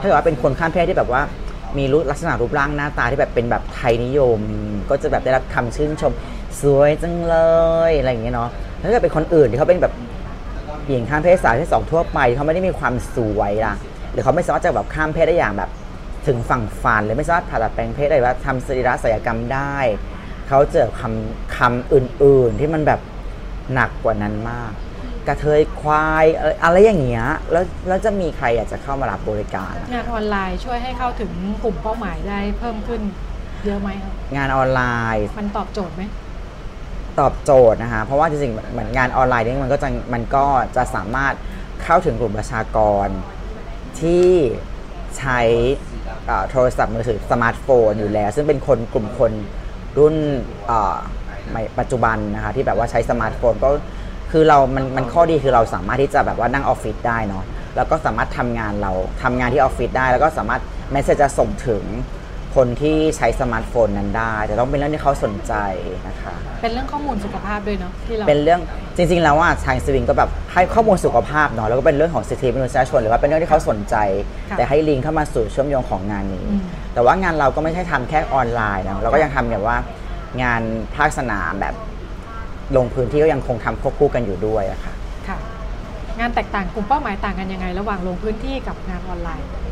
[0.00, 1.22] ถ้าเกิดว่าเป็นคนข้ามเพศที่แบบว่า
[1.78, 4.40] มีรูปลักษณะรูปร่างหน้าตาที่แบบเป็นแบบไทยนิยม
[4.90, 6.12] ก็จะแบบได้รับคำชื่นชม
[6.60, 7.36] สวยจังเล
[7.90, 8.50] ยอะไรอย่างเงี้ยเนาะ
[8.80, 9.94] ถ้าเกิดเป็นคนอื่นที่เขาเป็นแบบ
[10.88, 13.74] หญิงข้ามเพศสาวเพศสองทั่วไปเขาไม่ได้มีความสวยล่ะ
[14.12, 15.70] หรือเขาไม่สามารถจะแบบข้ามเพศได้อย่างแบบ
[16.26, 19.76] ถึงฝั่งฝันหรือไม่สามารถผ่าตัดแปลงเพศได้ว่าทำสรีระศัลยกรรมได้
[20.48, 23.00] เขาเจอคำคำอื่น ๆ ที่มันแบบ
[23.74, 24.72] หนักกว่านั้นมาก
[25.26, 31.32] กระเทยควายเอ่ออะไรอย่างเงี้ยแล้วแล้วจะมีใครอยากจะเข้ามารับบริการอะงานออนไลน์ช่วยให้เข้าถึง
[31.64, 33.00] กลุ่มเป้าหมายได้เพิ่มขึ้น
[33.64, 34.82] เยอะไหมครับงานออนไล
[35.14, 36.02] น์มันตอบโจทย์ไหม
[37.20, 40.44] ตอบโจทย์นะคะ เพราะว่าจริงๆเหมือนงานออนไลน์นี่มันก็จะมันก็
[40.76, 41.34] จะสามารถ
[41.82, 43.08] เข้าถึงกลุ่มประชากร
[44.00, 44.28] ที่
[45.18, 45.40] ใช้
[46.50, 49.32] โทรศัพท์มือถือสมาร์ทโฟนอยู่แล้ว ซึ่งเป็นคนกลุ่มคน
[49.98, 50.14] รุ่น
[51.78, 53.70] ปัจจุบันนะคะที่แบบว่าใช้สมาร์ทโฟนก็
[54.32, 57.44] คือเรา มัน มันข้อดีคือเราสามารถที่จะแบบว่านั่งออฟฟิศได้เนาะ
[57.76, 58.92] แล้วก็สามารถทำงานเรา
[59.22, 60.62] ทำงานที่ออฟฟิศได้ แล้วก็สามารถ
[60.92, 61.82] message จะส่งถึง
[62.56, 65.54] คนที่ใช้สมาร์ทโฟนนั้นได้ แต่ต้องเป็นเรื่องที่เขาสนใจ
[66.08, 68.60] นะคะ เป็นเรื่องข้อมูลสุขภาพด้วยเนาะที่เราเป็นเรื่อง
[68.96, 73.96] จริง ๆ แล้วว่าทางสวิงก็แบบให้ข้อมูลสุขภาพเนาะแล้วก็เป็นเรื่องของสิทธิมนุษยชนหรือว่าเป็นเรื่องที่เขาสนใจ
[74.50, 76.60] ค่ะแต่ให้ลิงก์เข้ามาสู่เชื่อมโยงของงานนี้อืม
[76.94, 79.76] แต่ว่างานเราก็ไม่ใช่ทำแค่ออนไลน์นะเราก็ยังทำแบบว่า
[80.42, 80.62] งาน
[80.96, 81.74] ภาคสนามแบบ
[82.76, 84.94] ลงพื้นที่ก็ยังคงทำควบคู่กันอยู่ด้วยอะค่ะ
[85.28, 85.38] ค่ะ
[86.18, 89.71] งานแตกต่างกลุ่มเป้าหมายต่างกันยังไง ระหว่างลงพื้นที่กับงานออนไลน์เอิ่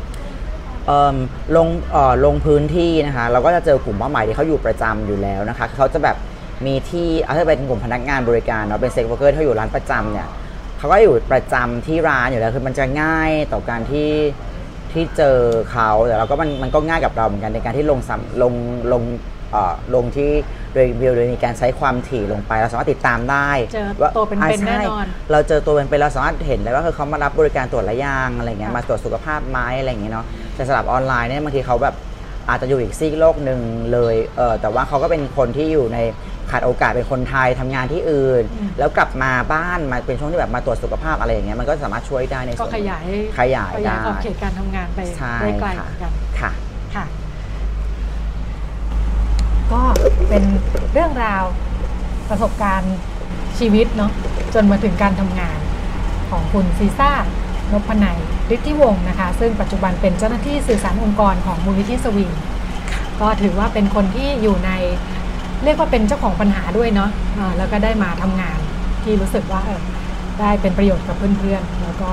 [1.55, 6.17] ลงเอ่อลงพื้นที่นะคะเราก็จะเจอกลุ่มเป้าหมายที่เขาอยู่ประจำอยู่แล้วนะคะเขาจะแบบ
[6.65, 10.27] มีที่เอาถ้าเป็นกลุ่มพนักงานบริการเนาะเป็นเซ็กเวอร์เกอร์ที่เขาอยู่ร้านประจำเนี่ย
[10.77, 14.09] เขาก็อยู่ประจำที่ร้านอยู่แล้วคือมันจะง่ายต่อการที่
[14.91, 15.37] ที่เจอ
[15.71, 18.53] เขาแต่เราก็มันมันก็ง่ายกับเราเหมือนกันในการที่ลงซ้ำลง
[18.93, 19.03] ลง
[19.51, 20.31] เอ่อลงที่
[20.73, 30.25] โดยวิวโดยมีการใช้ความถี่ลงไปเราสามารถติดตามได้เจอว่าตัวเป็นๆอ่าใช่แน่นอนเราเจอตัวเป็นๆเราสามารถเห็นเลยว่าคือเขามารับบริการตรวจระยางอะไรเงี้ยค่ะมาตรวจสุขภาพไหม้อะไรอย่างเงี้ยเนาะ
[30.61, 31.95] แต่สำหรับออนไลน์เนี่ยบางทีเขาแบบ
[32.49, 33.59] อาจจะอยู่อีกซีกโลกหนึ่ง
[33.93, 35.97] เลยเออแต่ว่าเขาก็เป็นคนที่อยู่ใน
[36.51, 38.43] ขาดโอกาสเป็นคนไทยทำงานที่อื่น
[38.79, 43.05] แล้วกลับมาบ้านมาเป็นช่วงที่แบบมาตรวจสุขภาพอะไรอย่างเงี้ยมันก็สามารถช่วยได้ในก็ส่วนขยาย
[43.39, 46.51] ขยายขยายได้ขอบเขตการทำงานไปใช่ได้ไกลค่ะเหมือนกันค่ะ
[46.95, 47.05] ค่ะ
[49.71, 49.81] ก็
[50.29, 50.43] เป็น
[50.93, 51.43] เรื่องราว
[52.29, 52.95] ประสบการณ์
[53.59, 54.11] ชีวิตเนาะ
[54.53, 55.57] จนมาถึงการทำงาน
[56.29, 57.11] ของคุณซีซ่า
[57.73, 58.17] นพนัย
[58.55, 62.31] ฤทธิวงศ์นะคะ ซึ่งปัจจุบันเป็นเจ้าหน้าที่สื่อสารองค์กรของมูลนิธิสวิง
[63.21, 64.71] ก็ถือว่าเป็นคนที่อยู่ใน
[65.63, 68.59] เรียกว่าเป็นเจ้าของปัญหาด้วยเนาะอ่าแล้วก็ได้มาทำงาน
[69.03, 69.81] ที่รู้สึกว่าเออ
[70.39, 72.09] ได้เป็นประโยชน์กับเพื่อนๆ แล้วก็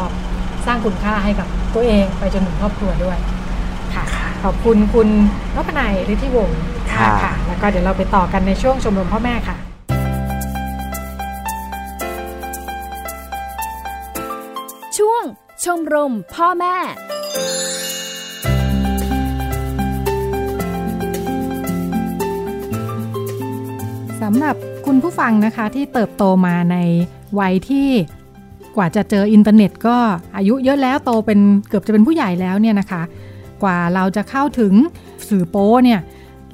[0.67, 3.19] สร้างคุณค่าให้กับตัวเองไปจนถึงครอบครัวด้วย
[3.95, 4.05] ค่ะ
[4.45, 5.09] ขอบคุณคุณ
[5.55, 6.61] นพนัยฤทธิวงศ์
[6.93, 9.57] ค่ะค่ะแล้วก็เดี๋ยวเราไปต่อกันในช่วงชมรมพ่อแม่ค่ะ
[14.99, 15.23] ช่วง
[15.65, 16.77] ชมรมพ่อแม่
[24.23, 24.57] สำหรับ
[24.87, 26.77] คุณผู้ฟังนะคะที่เติบโตมาใน
[27.41, 27.89] วัยที่
[28.77, 29.97] กว่าจะเจออินเทอร์เน็ตก็
[30.37, 33.03] อายุเยอะแล้วโตเป็นเกือบจะเป็นผู้ใหญ่แล้วเนี่ยนะคะ
[33.63, 34.73] กว่าเราจะเข้าถึง
[35.29, 36.01] สื่อโป้เนี่ย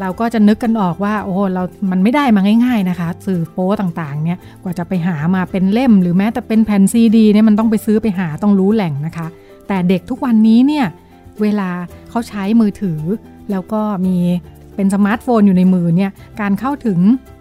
[0.01, 9.27] เราก็จะนึกกันออกว่า โอ้เรา มันไม่ได้มาง่าย ๆนะคะ สื่อโป้ต่างๆ เนี่ย กว่าจะไปหามาเป็นเล่ม หรือแม้แต่เป็นแผ่นซีดีเนี่ย มันต้องไปซื้อไปหาต้องรู้แหล่งนะคะ
[9.69, 10.87] แต่เด็กทุกวันนี้เนี่ย
[11.43, 11.71] เวลา
[12.11, 13.01] เขาใช้มือถือ
[13.51, 14.17] แล้วก็มี
[14.77, 16.99] เป็นสมาร์ทโฟนอยู่ในมือเนี่ย การเข้าถึง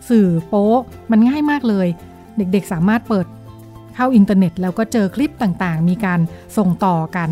[0.10, 0.80] สื่อโป๊
[1.12, 1.88] มันง่ายมากเลย
[2.38, 3.26] เด็กๆ สามารถเปิด
[3.96, 6.20] เข้าอินเทอร์เน็ต แล้วก็เจอคลิปต่างๆ มีการ
[6.58, 7.30] ส่งต่อกัน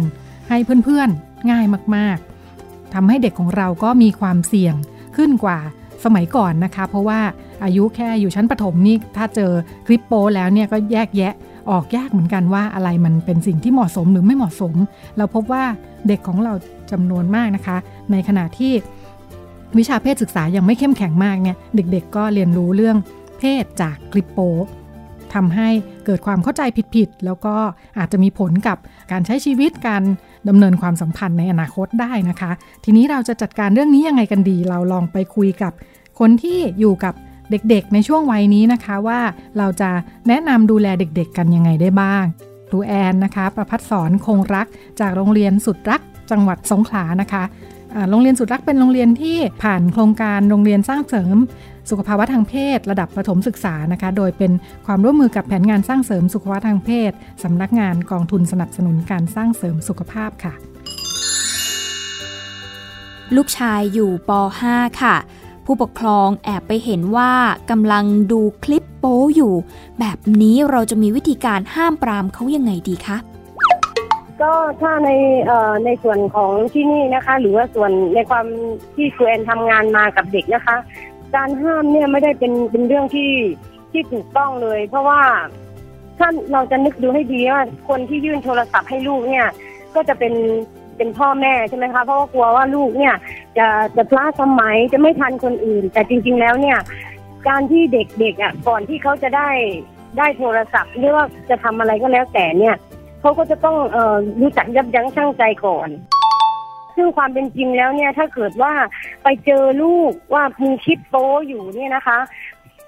[0.50, 1.66] ให้เพื่อนๆ ง่าย
[1.96, 4.76] มากๆทำให้เด็กของเราก็มีความเสี่ยง
[5.16, 5.58] ขึ้นกว่า
[6.06, 7.20] สมัยก่อนนะคะ เพราะว่า
[7.64, 9.52] อายุแค่อยู่ชั้นประถมนี่ถ้าเจอ
[9.88, 11.34] คลิปโป๊แล้วเนี่ยก็แยกแยะ
[11.72, 14.76] ออกยากเหมือนกันว่าอะไรมันเป็นสิ่งที่เหมาะสมหรือไม่เหมาะสม
[15.18, 15.64] เราพบว่า
[16.08, 16.54] เด็กของเรา
[16.92, 17.78] จำนวนมากนะคะ
[18.12, 18.74] ในขณะที่
[19.78, 22.98] วิชาเพศศึกษายังไม่เข้มแข็งมากเนี่ยเด็กๆก็เรียนรู้เรื่อง
[23.40, 24.48] เพศจากคลิปโป้
[25.34, 25.70] ทำให้
[26.06, 26.62] เกิดความเข้าใจ
[26.96, 27.56] ผิดๆ แล้วก็
[27.98, 28.78] อาจจะมีผลกับ
[29.12, 30.04] การใช้ชีวิตการ
[30.50, 32.52] ดำเนินความสัมพันธ์ในอนาคตได้นะคะ
[32.84, 35.74] ทีนี้เราจะจัดการเรื่องนี้ยังไงกันดี เราลองไปคุยกับ
[36.20, 37.14] คนที่อยู่กับ
[37.52, 39.20] เด็กๆ ในช่วงวัยนี้นะคะว่า
[39.58, 39.90] เราจะ
[40.28, 42.26] แนะนำดูแลเด็กๆ กันยังไงได้บ้าง
[42.70, 44.68] ครูแอนนะคะ ประพัฒสอนคงรัก
[45.00, 46.02] จากโรงเรียนสุดรัก
[46.32, 47.44] จังหวัดสงขลานะคะ
[48.10, 51.36] โรงเรียนสุดรักเป็นโรงเรียนที่ผ่านโครงการโรงเรียนสร้างเสริม
[51.90, 54.52] สุขภาวะทางเพศ ระดับประถมศึกษานะคะ โดยเป็น
[54.86, 57.12] ความร่วมมือกับแผนงานสร้างเสริมสุขภาวะทางเพศ
[57.44, 60.54] สำนักงานกองทุนสนับสนุนการสร้างเสริมสุขภาพค่ะ
[63.36, 64.32] ลูกชายอยู่ป
[64.66, 65.16] .5 ค่ะ
[65.66, 67.32] ผู้ปกครองแอบไปเห็นว่า
[67.72, 69.54] กำลังดูคลิปโป๊อยู่
[70.00, 73.18] แบบนี้เราจะมีวิธีการห้ามปรามเขายังไงดีคะ
[74.42, 75.10] ก็ถ้าใน
[75.46, 78.46] เอ่อในส่วนของที่นี่นะคะ หรือว่าส่วนในความ
[78.96, 80.76] ที่ครูแอนทำงานมากับเด็กนะคะ
[81.36, 83.32] การห้ามเนี่ยไม่ได้เป็นเป็นเรื่องที่
[83.92, 85.22] ที่ถูกต้องเลย เพราะว่า
[86.20, 89.48] ถ้าเราจะนึกดูให้ดีว่าคนที่ยื่นโทรศัพท์ให้ลูกเนี่ย
[89.96, 90.34] ก็จะเป็น
[90.98, 93.16] เป็นพ่อแม่ใช่ไหมคะเพราะว่ากลัวว่าลูกเนี่ย
[93.58, 96.78] จะจะพลาดสมัยจะไม่ทันคนอื่น แต่จริง ๆแล้วเนี่ย
[97.48, 99.50] การที่เด็กๆอะก่อนที่เขาจะได้
[100.18, 102.76] ได้โทรศัพท์หรือว่าจะทำอะไรก็แล้วแต่เนี่ย
[103.22, 105.90] เขาก็จะต้องเอ่อรู้จักยับยั้งชั่งใจก่อน
[106.96, 108.74] ซึ่งความเป็นจริงแล้วเนี่ยถ้าเกิดว่า
[109.24, 112.20] ไปเจอลูกว่ามีคลิปโป๊อยู่เนี่ยนะคะ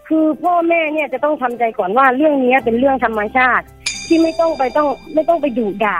[0.08, 3.66] คือพ่อแม่เนี่ยจะต้องทำใจก่อนว่าเรื่องนี้เป็นเรื่องธรรมชาติ
[4.08, 6.00] ที่ไม่ต้องไปต้องไม่ต้องไปดุด่า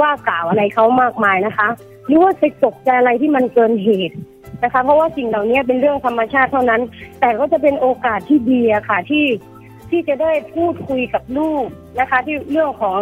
[0.00, 1.68] ว่ากล่าวอะไรเขามากมายนะคะ
[2.06, 4.16] หรือว่าไปตกใจอะไรที่มันเกินเหตุ
[4.64, 6.82] นะคะ เพราะว่าสิ่งเหล่านี้เป็นเรื่องธรรมชาติเท่านั้น
[7.20, 9.26] แต่ก็จะเป็นโอกาสที่ดีอะค่ะที่
[9.90, 11.64] ที่จะได้พูดคุยกับลูก
[12.00, 12.98] นะคะ ที่เรื่องของ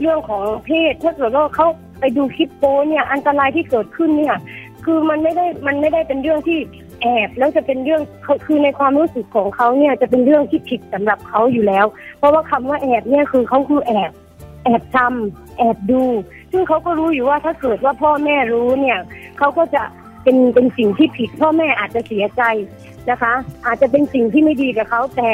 [0.00, 1.66] เรื่องของเพศถ้าเกิดว่าเขา
[2.00, 4.36] ไปดูคลิปโป๊เนี่ยอันตรายที่เกิดขึ้นเนี่ย
[4.84, 6.58] คือมันไม่ได้มันไม่ได้เป็นเรื่องที่
[7.02, 8.02] แอบแล้วจะเป็นเรื่อง
[8.46, 11.86] คือในความรู้สึกของเขาเนี่ยจะเป็นเรื่องที่ผิดสำหรับเขาอยู่แล้ว
[12.18, 14.10] เพราะว่าคำว่าแอบเนี่ยคือเขาคือแอบ
[14.64, 16.02] แอบทำแอบดู
[16.52, 18.98] ซึ่งเขาก็รู้อยู่ว่าถ้าเกิดว่าพ่อแม่รู้เนี่ย
[19.38, 19.82] เขาก็จะ
[20.22, 22.42] เป็นเป็นสิ่งที่ผิด พ่อแม่อาจจะเสียใจ
[23.10, 23.32] นะคะ
[23.66, 25.32] อาจจะเป็นสิ่งที่ไม่ดีกับเขาแต่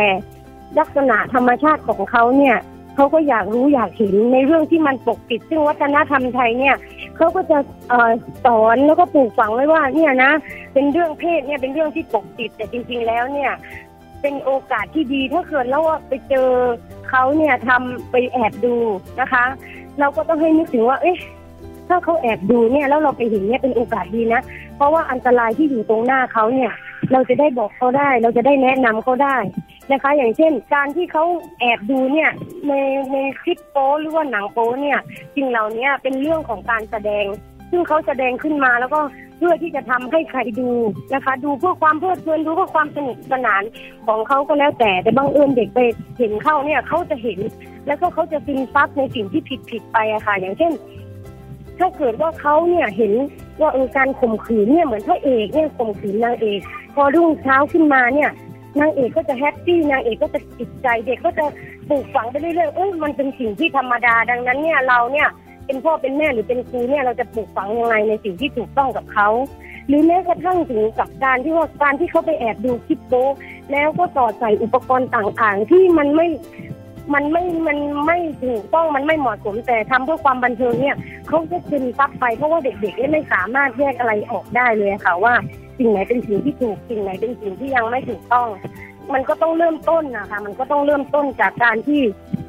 [0.79, 2.57] ลักษณะธรรมชาติของเขาเนี่ย
[2.97, 6.76] เขาก็อยากรู้อยากเห็นในเรื่องที่มันปกปิด ซึ่งวัฒนธรรมไทยเนี่ย
[7.16, 8.12] เขาก็จะเอ่อ
[8.44, 10.32] สอนแล้วก็ปลูกฝังไว้ว่าเนี่ยนะ
[10.72, 13.53] เป็นเรื่องเพศเนี่ยเป็นเรื่องที่ปกปิดแต่จริง ๆ แล้วเนี่ย
[14.22, 16.49] เป็นโอกาสที่ดีถ้าเกิดแล้วว่าไปเจอ
[17.09, 18.74] เขาเนี่ยทำไปแอบดู
[19.20, 19.44] นะคะ
[20.01, 21.16] เราก็ต้องให้นึกถึงว่า เอ๊ะ
[21.89, 24.41] ถ้าเขาแอบดูเนี่ยแล้วเราไปเห็นเนี่ยเป็นโอกาสดีนะ
[24.76, 26.72] เพราะว่าอันตรายที่อยู่ตรงหน้าเขาเนี่ย
[27.12, 29.37] เราจะได้บอกเขาได้ เราจะได้แนะนำเขาได้
[29.93, 31.24] นะคะ อย่างเช่น การที่เขา
[31.61, 32.30] แอบดูเนี่ย
[32.68, 32.72] ใน
[33.12, 34.99] ในคลิปโป๊หรือว่าหนังโป๊เนี่ย
[35.37, 37.26] สิ่งเหล่านี้เป็นเรื่องของการแสดง
[37.70, 39.01] ซึ่งเขาแสดงขึ้นมาแล้วก็
[39.39, 40.70] เพื่อที่จะทำให้ใครดู
[41.14, 43.62] นะคะ ดูเพื่อความเพลิดเพลินดูเพื่อความสนุกสนาน
[44.07, 45.80] ของเขาก็แล้วแต่แต่บังเอิญเด็กไป
[46.18, 47.39] เห็นเข้าเนี่ยเขาจะเห็น
[47.87, 50.72] แล้วก็เขาจะซึมซับในสิ่งที่ผิดผิดไปอะค่ะ อย่างเช่น
[51.79, 53.12] ถ้าเกิดว่าเขาเนี่ยเห็น
[53.61, 56.61] ว่าเออการข่มขืนเนี่ยเหมือนพระเอกเนี่ยข่มขืนนางเอก
[56.95, 58.31] พอรุ่งเช้าขึ้นมาเนี่ย
[58.81, 61.45] นางเอกก็จะ happy นางเอกก็จะติดใจเด็กก็จะ
[61.89, 65.29] ปลูกฝังไปเรื่อยๆเอ้ยมันเป็นสิ่งที่ธรรมดาดังนั้นเนี่ยเราเนี่ย
[65.66, 69.29] เป็นพ่อเป็นแม่หรือเป็นครูเนี่ยเราจะปลูกฝังยังไงในสิ่งที่ถูกต้องกับเขา
[69.89, 73.33] หรือแม้กระทั่งถึงกับการที่ว่าการที่เขาไปแอบดูคลิปโป๊
[73.72, 76.27] แล้วก็ต่อใส่อุปกรณ์ต่างๆ ที่มันไม่
[77.15, 80.97] มันไม่มันไม่ถูกต้องมันไม่เหมาะสมแต่ทำเพื่อความบันเทิงเนี่ย
[81.29, 85.35] เขาจะซึมซับไปเพราะว่าเด็กๆนี่ไม่สามารถแยกอะไรออกได้เลยค่ะว่า
[85.79, 88.49] สิ่งไหนเป็นสิ่งที่ถูกสิ่งไหนเป็นสิ่งที่ยังไม่ถูกต้อง
[89.15, 92.01] มันก็ต้องเริ่มต้นนะคะมันก็ต้องเริ่มต้นจากการที่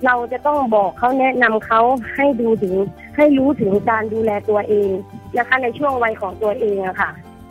[0.05, 1.82] เราจะต้องบอกเขาแนะนำเขา
[2.16, 2.76] ให้ดูถึง
[3.18, 4.89] ให้รู้ถึงการดูแลตัวเอง
[5.38, 7.10] นะคะในช่วงวัยของตัวเองอะค่ะ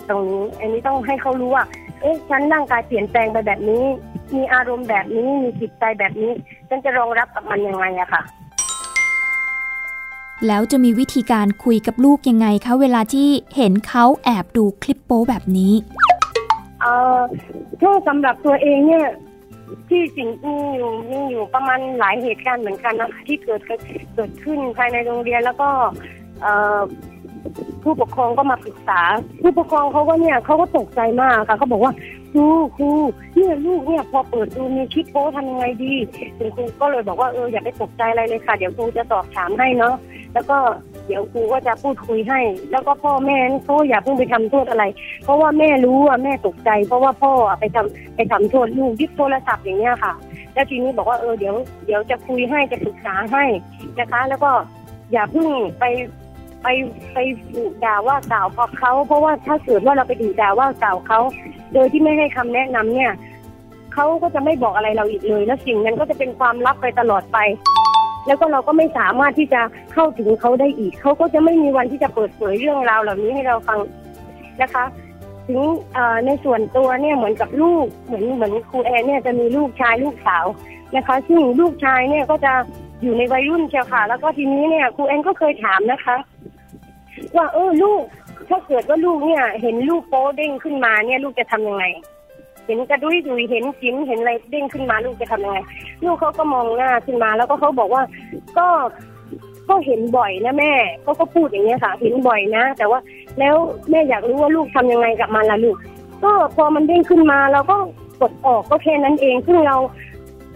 [0.09, 1.65] ตรงนี้อันนี้ต้องให้เขารู้ว่า
[2.01, 3.84] เอ๊ะฉันร่างกายเปลี่ยนแปลงไปแบบนี้
[4.34, 6.32] มีอารมณ์แบบนี้มีจิตใจแบบนี้
[6.68, 8.22] ฉันจะรองรับกับมันยังไงอะค่ะ
[10.47, 15.72] แล้วจะมีวิธีการคุยกับลูกยังไงคะเวลาที่เห็นเขาแอบดูคลิปโป๊แบบนี้
[16.80, 17.20] เอ่อ
[17.82, 19.09] ถ้าสำหรับตัวเองเนี่ย
[19.88, 23.61] ที่สิ่งมีอยู่มีอยู่ประมาณหลายเหตุการณ์เหมือนกันนะคะที่เกิด
[24.14, 25.68] เกิดขึ้นภายในโรงเรียนแล้วก็
[26.40, 26.80] เอ่อ
[27.82, 29.01] ผู้ปกครองก็มาปรึกษา
[29.42, 31.92] ผู้ปกครองเขาก็เนี่ยเขาก็ตกใจมากค่ะเขาบอกว่า
[32.32, 32.90] ครูครู
[33.34, 35.94] เนี่ยลูกเนี่ยพอเปิดดูมีคลิปโป๊ทำยังไงดี
[36.38, 39.94] คุณครูก็เลยบอกว่าเอออย่าไปตกใจอะไรเลยค่ะ เดี๋ยวครูจะสอบถามให้เนาะ
[40.34, 40.57] แล้วก็
[41.07, 42.40] เดี๋ยวครูก็จะพูดคุยให้
[42.72, 44.84] แล้วก็พ่อแม่เขาอย่าเพิ่งไปทำโทษอะไร
[45.24, 50.12] เพราะว่าแม่รู้ว่าแม่ตกใจ เพราะว่าพ่อไปทำไปทำโทษลูกยึดโทรศัพท์อย่างเงี้ยค่ะ
[50.55, 51.55] แล้วทีนี้บอกว่าเออเดี๋ยว
[51.86, 53.44] เดี๋ยวจะคุยให้จะปรึกษาให้
[53.99, 54.51] นะคะ แล้วก็
[55.12, 55.49] อย่าเพิ่ง
[55.80, 55.84] ไป
[56.63, 56.67] ไป
[57.13, 57.19] ไป
[57.55, 61.21] ดุด่าว่ากล่าวพอเขา เพราะว่าถ้าเกิดว่าเราไปดุด่าว่ากล่าวเขา
[61.75, 63.13] โดยที่ไม่ให้คำแนะนำเนี่ย
[63.95, 67.39] เขาก็จะไม่บอกอะไรเราอีกเลย แล้วสิ่งนั้นก็จะเป็นความลับไปตลอดไป
[68.27, 69.61] แล้วก็เราก็ไม่สามารถที่จะ
[69.93, 73.79] เข้าถึงเขาได้อีกเขาก็จะไม่มีวันที่จะเปิดเผยเรื่องราวเหล่านี้ให้เราฟัง
[74.63, 74.85] นะคะ
[75.49, 75.61] ถึง
[76.27, 80.45] ในส่วนตัวเนี่ยเหมือนกับลูกเหมือนเหมือนครูแอนเนี่ยจะมีลูกชายลูกสาว
[80.97, 82.53] นะคะ ซึ่งลูกชายเนี่ยก็จะ
[83.03, 86.16] อยู่ในวัยรุ่นเชียวค่ะ แล้วก็ทีนี้เนี่ยครูแอนก็เคยถามนะคะ
[87.36, 88.03] ว่าเออลูก
[88.49, 91.84] ถ้าเกิดว่าลูกเนี่ย เห็นลูกโป๊เด้งขึ้นมาเนี่ย ลูกจะทำยังไง
[92.66, 95.59] เห็นกระดุยดุยเห็นชิ้นเห็นอะไรเด้งขึ้นมาลูกจะทำยังไง
[96.05, 98.03] ลูกเขาก็มองหน้าขึ้นมา แล้วก็เขาบอกว่า
[98.59, 98.66] ก็
[99.68, 100.72] ก็เห็นบ่อยนะแม่
[101.03, 103.01] เขาก็พูดอย่างเงี้ยค่ะ เห็นบ่อยนะ แต่ว่า
[103.38, 103.57] แล้ว
[103.90, 105.76] แม่อยากรู้ว่าลูกทำยังไงกับมันล่ะลูก
[106.24, 107.76] ก็พอมันเด้งขึ้นมาเราก็
[108.20, 109.76] กดออกก็แค่นั้นเองซึ่งเรา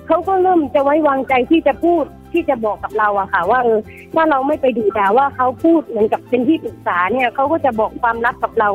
[0.07, 3.79] เขาก็เริ่มจะไว้วางใจที่จะพูด ที่จะบอกกับเราอะค่ะ ว่าเออ
[4.15, 8.69] ถ้าเราไม่ไปดูด่าว่าเขาพูดเหมือนกับเป็นที่ปรึกษาเนี่ยเขาก็จะบอกความลับกับเรา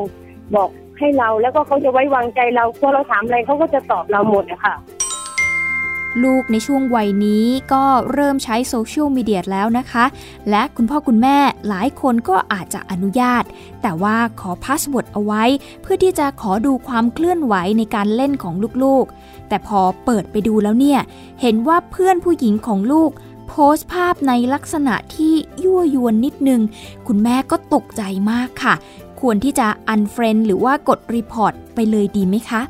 [0.56, 4.76] บอกให้เรา แล้วก็เขาจะไว้วางใจเราพอเราถามอะไรเขาก็จะตอบเราหมดอะค่ะ
[6.24, 10.04] ลูกในช่วงวัยนี้ก็เริ่มใช้โซเชียลมีเดียแล้วนะคะ
[10.50, 11.38] และคุณพ่อคุณแม่
[11.68, 13.44] หลายคนก็อาจจะอนุญาต
[13.82, 15.42] แต่ว่าขอ password เอาไว้
[15.82, 21.00] เพื่อที่จะขอดูความเคลื่อนไหวในการเล่นของลูกๆ แต่พอเปิดไปดูแล้วเนี่ย
[21.40, 23.10] เห็นว่าเพื่อนผู้หญิงของลูก
[23.48, 25.34] โพสต์ภาพในลักษณะที่
[25.64, 26.60] ยั่วยวนนิดนึง
[27.06, 28.74] คุณแม่ก็ตกใจมากค่ะ
[29.20, 32.60] ควรที่จะ unfriend หรือว่ากด report ไปเลยดีไหมคะ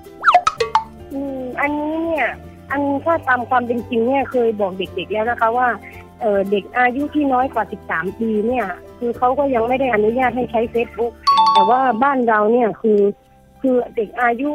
[1.12, 2.28] อืมอันนี้เนี่ย
[2.70, 5.68] อันถ้าตามความเป็นจริงเนี่ยเคยบอกเด็กๆแล้วนะคะว่า
[6.20, 8.66] เเด็กอายุที่น้อยกว่า 13 ปีเนี่ย
[8.98, 11.12] คือเขาก็ยังไม่ได้อนุญาตให้ใช้ Facebook
[11.52, 13.00] แต่ว่าบ้านเราเนี่ยคือ
[13.60, 14.50] คือเด็กอายุ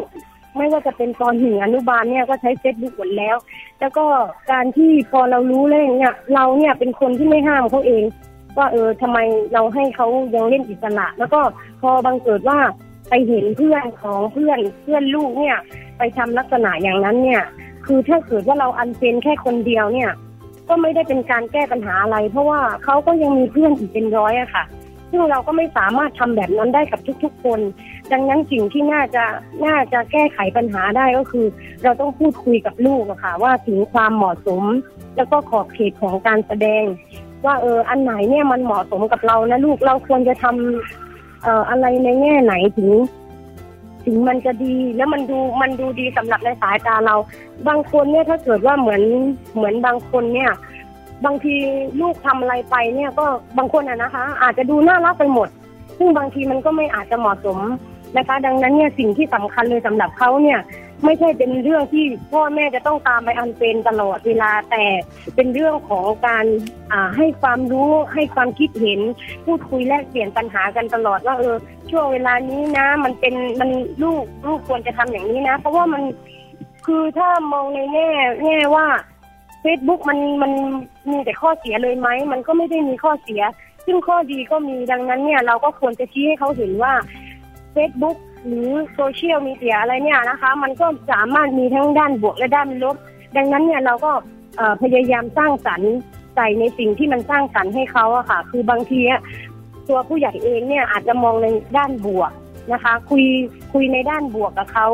[0.57, 3.35] ไม่ว่าจะเป็นตอนหนึ่งอนุบาลเนี่ยก็ใช้ Facebook หมดแล้ว
[3.79, 4.05] แล้วก็
[4.51, 8.03] การที่พอเรารู้แล้วอย่างเนี่ยเราเนี่ยเป็นคนที่ไม่ห้ามเขาเอง
[8.57, 9.17] ว่าเออทำไม
[9.53, 11.41] เราให้เขายังเล่นอิสระ แล้วก็
[11.81, 12.59] พอบังเกิดว่า
[13.09, 15.57] ไปเห็นเพื่อนของเพื่อนเพื่อนลูกเนี่ย
[15.97, 17.43] ไปทำลักษณะอย่างนั้นเนี่ย
[17.85, 20.11] คือถ้าเกิดว่าเราอันเป็นแค่คนเดียวเนี่ย
[20.69, 24.63] ก็ไม่ได้เป็นการแก้ปัญหาอะไร เพราะว่าเขาก็ยังมีเพื่อนอีกเป็นร้อยอะค่ะ
[25.11, 27.59] ซึ่งเราก็ไม่สามารถทำแบบนั้นได้กับทุก ๆ คน
[28.11, 29.23] ดังนั้นสิ่งที่น่าจะ
[29.65, 31.45] น่าจะแก้ไขปัญหาได้ก็คือ
[31.83, 34.63] เราต้องพูดคุยกับลูกอะค่ะว่าถึงความเหมาะสม
[35.15, 36.83] แล้วก็ขอบเขตของการแสดง
[37.45, 42.91] ว่าเอออันไหนเนี่ยมันเหมาะสมกับเรานะลูกเราควรจะทำเอ่ออะไรในแง่ไหนถึง
[44.05, 47.15] ถึงมันจะดีแล้วมันดูมันดูดีสำหรับในสายตาเรา
[47.67, 49.01] บางคนเนี่ยถ้าเกิดว่าเหมือน
[49.55, 50.51] เหมือนบางคนเนี่ย
[51.25, 51.55] บางที
[52.01, 53.25] ลูกทำอะไรไปเนี่ยก็
[53.57, 55.49] บางคนอะนะคะ อาจจะดูน่ารักไปหมด
[55.97, 57.59] ซึ่งบางทีมันก็ไม่อาจจะเหมาะสม
[58.17, 60.59] นะคะ ดังนั้นเนี่ยสิ่งที่สำคัญเลยสำหรับเขาเนี่ย
[61.05, 64.83] ไม่ใช่เป็นเรื่องที่พ่อแม่จะต้องตามไปอันเป็นตลอดเวลาแต่
[65.35, 66.45] เป็นเรื่องของการ
[66.91, 68.99] อ่าให้ความรู้ให้ความคิดเห็น
[69.45, 71.55] พูดคุยแลกเปลี่ยนปัญหากันตลอดว่าเออ
[71.91, 73.69] ช่วงเวลานี้นะ มันเป็นมัน
[74.03, 76.03] ลูกลูกควรจะทำอย่างนี้นะ เพราะว่ามัน
[76.85, 78.09] คือถ้ามองในแง่
[78.45, 78.85] แง่ว่า
[79.63, 80.51] Facebook มันมัน
[81.09, 83.41] มีแต่ข้อเสียเลยไหมมันก็ไม่ได้มีข้อเสีย
[83.85, 86.93] ซึ่งข้อดีก็มีดังนั้นเนี่ย เราก็ควรจะชี้ให้เขาเห็นว่า
[87.75, 92.95] Facebook หรือโซเชียลมีเดียอะไรเนี่ยนะคะ มันก็สามารถมีทั้งด้านบวกและด้านลบ
[93.37, 94.11] ดังนั้นเนี่ยเราก็
[94.81, 95.93] พยายามสร้างสรรค์
[96.35, 99.01] ใส่ในสิ่งที่มันสร้างสรรค์ให้เขาอะค่ะ คือบางที
[99.89, 101.47] ตัวผู้ใหญ่เองเนี่ยอาจจะมองใน
[101.77, 102.31] ด้านบวก
[102.71, 103.23] นะคะ คุย
[103.73, 104.87] คุยในด้านบวกกับเขา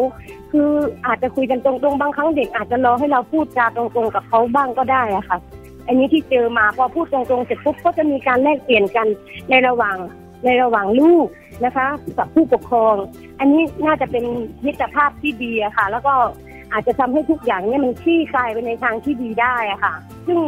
[0.51, 0.69] คือ
[1.05, 5.37] อาจจะคุยกันตรงๆบางครั้งเด็กอาจจะรอให้เราพูดจาตรงๆกับเขาบ้างก็ได้อะค่ะ
[5.87, 9.07] อันนี้ที่เจอมาพอพูดตรงๆเสร็จปุ๊บก็จะมีการแลกเปลี่ยนกัน
[9.49, 9.97] ในระหว่าง
[10.45, 11.27] ในระหว่างลูก
[11.65, 11.87] นะคะ
[12.17, 12.95] กับผู้ปกครอง
[13.39, 14.25] อันนี้น่าจะเป็น
[14.65, 16.13] มิตรภาพที่ดีอะค่ะ แล้วก็
[16.73, 19.93] อาจจะทำให้ทุกอย่างเนี่ยมันคลี่คลายไปในทางที่ดีได้อะค่ะ
[20.27, 20.39] ซึ่ง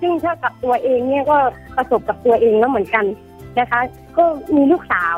[0.00, 1.38] ซึ่งถ้ากับตัวเองเนี่ยก็
[1.76, 3.04] ประสบกับตัวเองแล้วเหมือนกัน
[3.60, 3.80] นะคะ
[4.16, 4.24] ก็
[4.56, 5.16] มีลูกสาว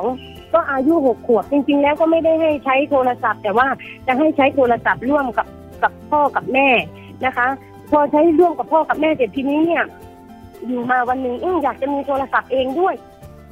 [0.53, 3.66] ก็อายุหกขวบจริง ๆ แล้วก็ไม่ได้ให้ใช้โทรศัพท์ แต่ว่า
[4.07, 5.46] จะให้ใช้โทรศัพท์ร่วมกับ
[5.82, 6.68] กับพ่อกับแม่
[7.26, 7.46] นะคะ
[7.90, 9.84] พอใช้ร่วมกับพ่อกับแม่เสร็จทีนี้เนี่ย
[10.66, 12.94] อยู่มาวันหนึ่งอออยากจะมีโทรศัพท์เองด้วย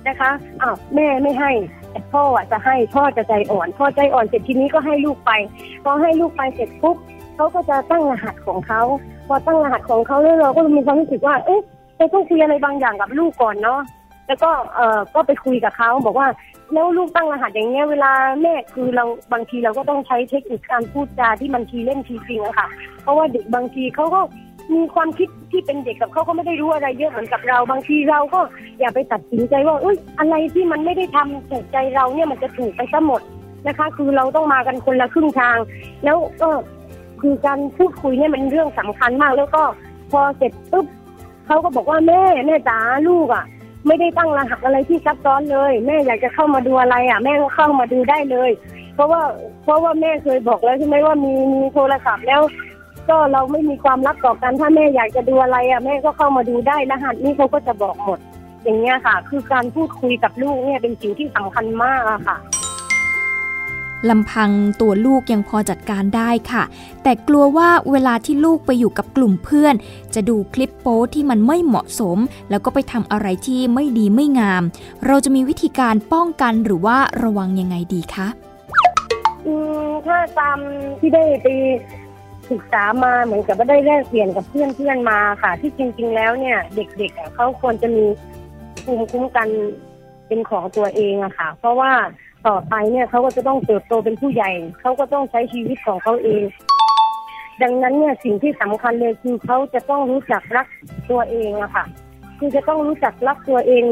[0.09, 0.31] นะคะ
[0.63, 1.53] อ้าวแม่ไม่ให้
[1.91, 2.23] แต่พ่อ
[2.53, 5.33] จะให้พ่อจะใจอ่อน พ่อใจอ่อนเสร็จทีนี้ก็ให้ลูกไป
[5.85, 6.97] พอให้ลูกไปเสร็จปุ๊บ
[7.37, 8.83] เขาก็จะตั้งรหัสของเขา
[9.29, 11.61] พอตั้งรหัสของเขาแล้วเราก็มีความรู้สึกว่า เอ๊ะ
[11.97, 13.81] เราต้องคุยอะไรบางอย่างกับลูกก่อนเนาะ
[14.27, 16.29] แล้วก็เออก็ไปคุยกับเขาบอกว่า
[16.73, 18.13] แล้วลูกตั้งรหัสอย่างเงี้ยเวลา
[18.43, 22.69] แม่คือเราบางทีเราก็ต้องใช้เทคนิคการพูดจาที่มันทีเล่นทีจริงอะค่ะ
[23.03, 24.21] เพราะว่าเด็กบางทีเขาก็
[24.75, 28.41] มีความคิดที่เป็นเด็กกับเขาก็ไม่ได้รู้อะไรเยอะเหมือนกับเรา บางทีเราก็
[28.81, 33.23] อย่าไปตัดสินใจว่าอุ้ยอะไรที่มันไม่ได้ทำถูกใจเราเนี่ยมันจะถูกไปซะหมด
[33.67, 35.59] นะคะ คือเราต้องมากันคนละครึ่งทาง
[36.05, 36.49] แล้วก็
[37.21, 39.63] คือการพูดคุยเนี่ยมันเรื่องสำคัญมาก แล้วก็
[40.11, 40.87] พอเสร็จปุ๊บ
[41.47, 43.45] เขาก็บอกว่าแม่แม่จ๋าลูกอะ
[43.87, 48.51] ไม่ได้ตั้งรหัสอะไรที่ซับซ้อนเลย แม่อยากจะเข้ามาดูอะไรอะ แม่ก็เข้ามาดูได้เลย
[48.95, 49.23] เพราะว่า
[49.63, 52.43] เพราะว่าแม่เคยบอกแล้วใช่ไหมว่ามีมีโทรศัพท์แล้ว
[53.09, 58.19] ก็เราไม่มีความลับต่อกันถ้าแม่อยากจะดูอะไรอะแม่ก็เข้ามาดูได้รหัสนี่เขาก็จะบอกหมด
[58.65, 62.37] อย่างเงี้ยค่ะ คือการพูดคุยกับลูกเนี่ยเป็นสิ่งที่สำคัญมากอะค่ะ
[64.11, 66.63] ลำพังตัวลูกยังพอจัดการได้ค่ะ
[67.03, 69.75] แต่กลัวว่าเวลาที่ลูกไปอยู่กับกลุ่มเพื่อน
[70.15, 72.19] จะดูคลิปโป๊ที่มันไม่เหมาะสม
[72.51, 74.63] แล้วก็ไปทำอะไรที่ไม่ดีไม่งาม
[75.07, 78.29] เราจะมีวิธีการป้องกันหรือว่าระวังยังไงดีคะ
[80.07, 80.59] ถ้าตาม
[80.99, 81.49] ที่ได้ไป
[82.51, 88.05] ศึกษามาเหมือนกับว่าได้แลกเปลี่ยนกับเพื่อนเพื่อนๆมาค่ะ ที่จริง ๆ แล้วเนี่ย เด็กๆเขาควรจะมี
[88.85, 89.49] ภูมิคุ้มกัน
[90.27, 91.93] เป็นของตัวเองอะค่ะ เพราะว่า
[92.47, 96.43] ต่อไปเนี่ยเขาก็จะต้องเติบโตเป็นผู้ใหญ่เขาก็ต้องใช้ชีวิตของเขาเอง
[97.63, 100.67] ดังนั้นเนี่ยสิ่งที่สำคัญเลยคือเขาจะต้องรู้จักรัก
[101.11, 101.85] ตัวเองอะค่ะ
[102.39, 103.85] คือจะต้องรู้จักรักตัวเอง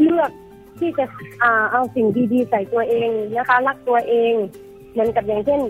[0.00, 0.30] เลือก
[0.78, 1.04] ที่จะ
[1.42, 4.32] อ่าเอาสิ่งดีๆใส่ตัวเองนะคะ รักตัวเอง
[4.92, 5.60] เหมือนกับอย่างเช่น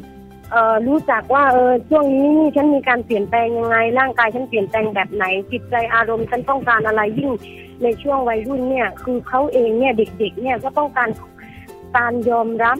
[0.50, 7.30] เอ่อรู้จักว่าเออช่วงนี้นี่ฉันมีการเปลี่ยนแปลงยังไง ร่างกายฉันเปลี่ยนแปลงแบบไหน จิตใจอารมณ์ฉันต้องการอะไรยิ่ง
[7.82, 11.08] ในช่วงวัยรุ่นเนี่ย คือเขาเองเนี่ยเด็ก ๆ เนี่ยก็ต้องการ
[11.96, 12.78] การยอมรับ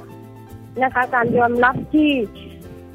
[0.82, 2.10] นะคะ การยอมรับที่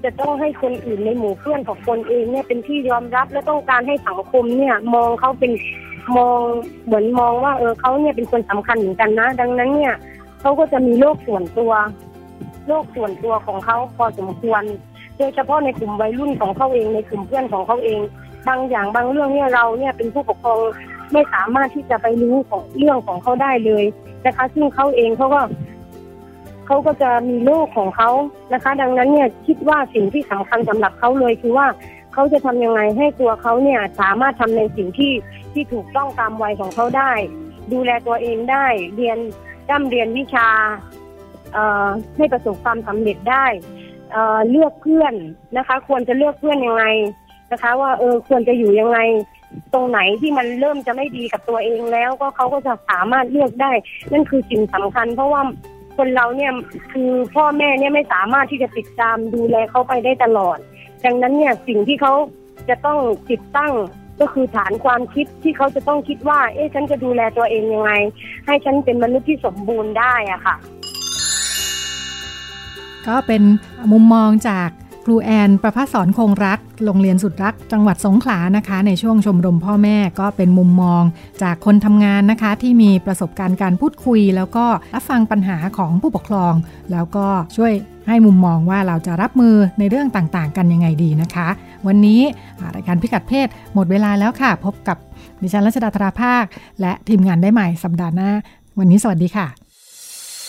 [0.04, 5.52] จะต้องให้คนอื่นในหมู่เพื่อนของคนเองเนี่ยเป็นที่ยอมรับและต้องการให้สังคมเนี่ย มองเขาเป็น
[6.18, 6.40] มอง
[6.86, 9.94] เหมือนมองว่าเออเขาเนี่ยเป็นคนสำคัญเหมือนกันนะ ดังนั้นเนี่ย
[10.42, 11.72] เขาก็จะมีโลกส่วนตัว
[12.68, 14.64] โลกส่วนตัวของเขาพอสมควร
[15.18, 18.00] โดยเฉพาะในกลุ่มวัยรุ่นของเขาเองในกลุ่มเพื่อนของเขาเอง
[18.48, 20.60] บางอย่างบางเรื่องเนี่ยเราเนี่ยเป็นผู้ปกครอง
[21.14, 23.84] ไม่สามารถที่จะไปรู้ของเรื่องของเขาได้เลย
[24.26, 25.42] นะคะ ซึ่งเขาเองเขาก็
[26.66, 28.10] เขาก็จะมีโลกของเขา
[28.54, 31.68] นะคะ ดังนั้นเนี่ยคิดว่าสิ่งที่สำคัญสำหรับเขาเลยคือว่า
[32.14, 35.14] เขาจะทำยังไงให้ตัวเขาเนี่ยสามารถทำในสิ่งที่
[35.54, 37.12] ที่ถูกต้องตามวัยของเขาได้
[37.74, 39.18] ดูแลตัวเองได้เรียน
[39.70, 40.48] ร่ำเรียนวิชา
[41.54, 41.88] เอ่อ
[42.18, 43.46] ให้ประสบความสำเร็จได้
[44.12, 45.14] เเลือกเพื่อน
[45.58, 46.86] นะคะ ควรจะเลือกเพื่อนยังไง
[47.52, 49.00] นะคะ ว่าเออควรจะอยู่ยังไง
[49.74, 53.72] ตรงไหนที่มันเริ่มจะไม่ดีกับตัวเองแล้ว ก็เขาก็จะสามารถเลือกได้
[54.12, 55.42] นั่นคือสิ่งสำคัญ เพราะว่า
[55.98, 56.52] คนเราเนี่ย
[56.92, 60.58] คือพ่อแม่เนี่ยไม่สามารถที่จะติดตามดูแลเขาไปได้ตลอด
[61.06, 62.14] ดังนั้นเนี่ยสิ่งที่เขา
[62.70, 63.00] จะต้อง
[63.32, 63.74] ติดตั้ง
[64.20, 67.92] ก็คือฐานความคิดที่เขาจะต้องคิดว่า เอ๊ะฉันจะดูแลตัวเองยังไง
[68.46, 70.56] ให้ฉันเป็นมนุษย์ที่สมบูรณ์ได้อะค่ะ
[73.08, 73.44] ก็เป็น
[73.92, 74.70] มุมมองจาก
[75.06, 81.04] ครูแอนประภาสอนคงรัก โรงเรียนสุดรัก จังหวัดสงขลานะคะ ในช่วงชมรมพ่อแม่ก็เป็นมุมมอง
[81.44, 86.54] จากคนทำงานนะคะ ที่มีประสบการณ์การพูดคุย แล้วก็รับฟังปัญหาของผู้ปกครอง
[86.92, 87.28] แล้วก็
[87.58, 87.74] ช่วย
[88.08, 91.48] ให้มุมมองว่าเราจะรับมือในเรื่องต่างๆ กันยังไงดีนะคะ
[91.88, 92.22] วันนี้
[92.76, 94.98] รายการพิกัดเพศหมดเวลาแล้วค่ะ พบกับ
[95.42, 96.44] ดิฉันรัชดาธราภาค
[96.82, 98.32] และทีมงานได้ใหม่สัปดาห์หน้า
[98.80, 99.63] วันนี้สวัสดีค่ะ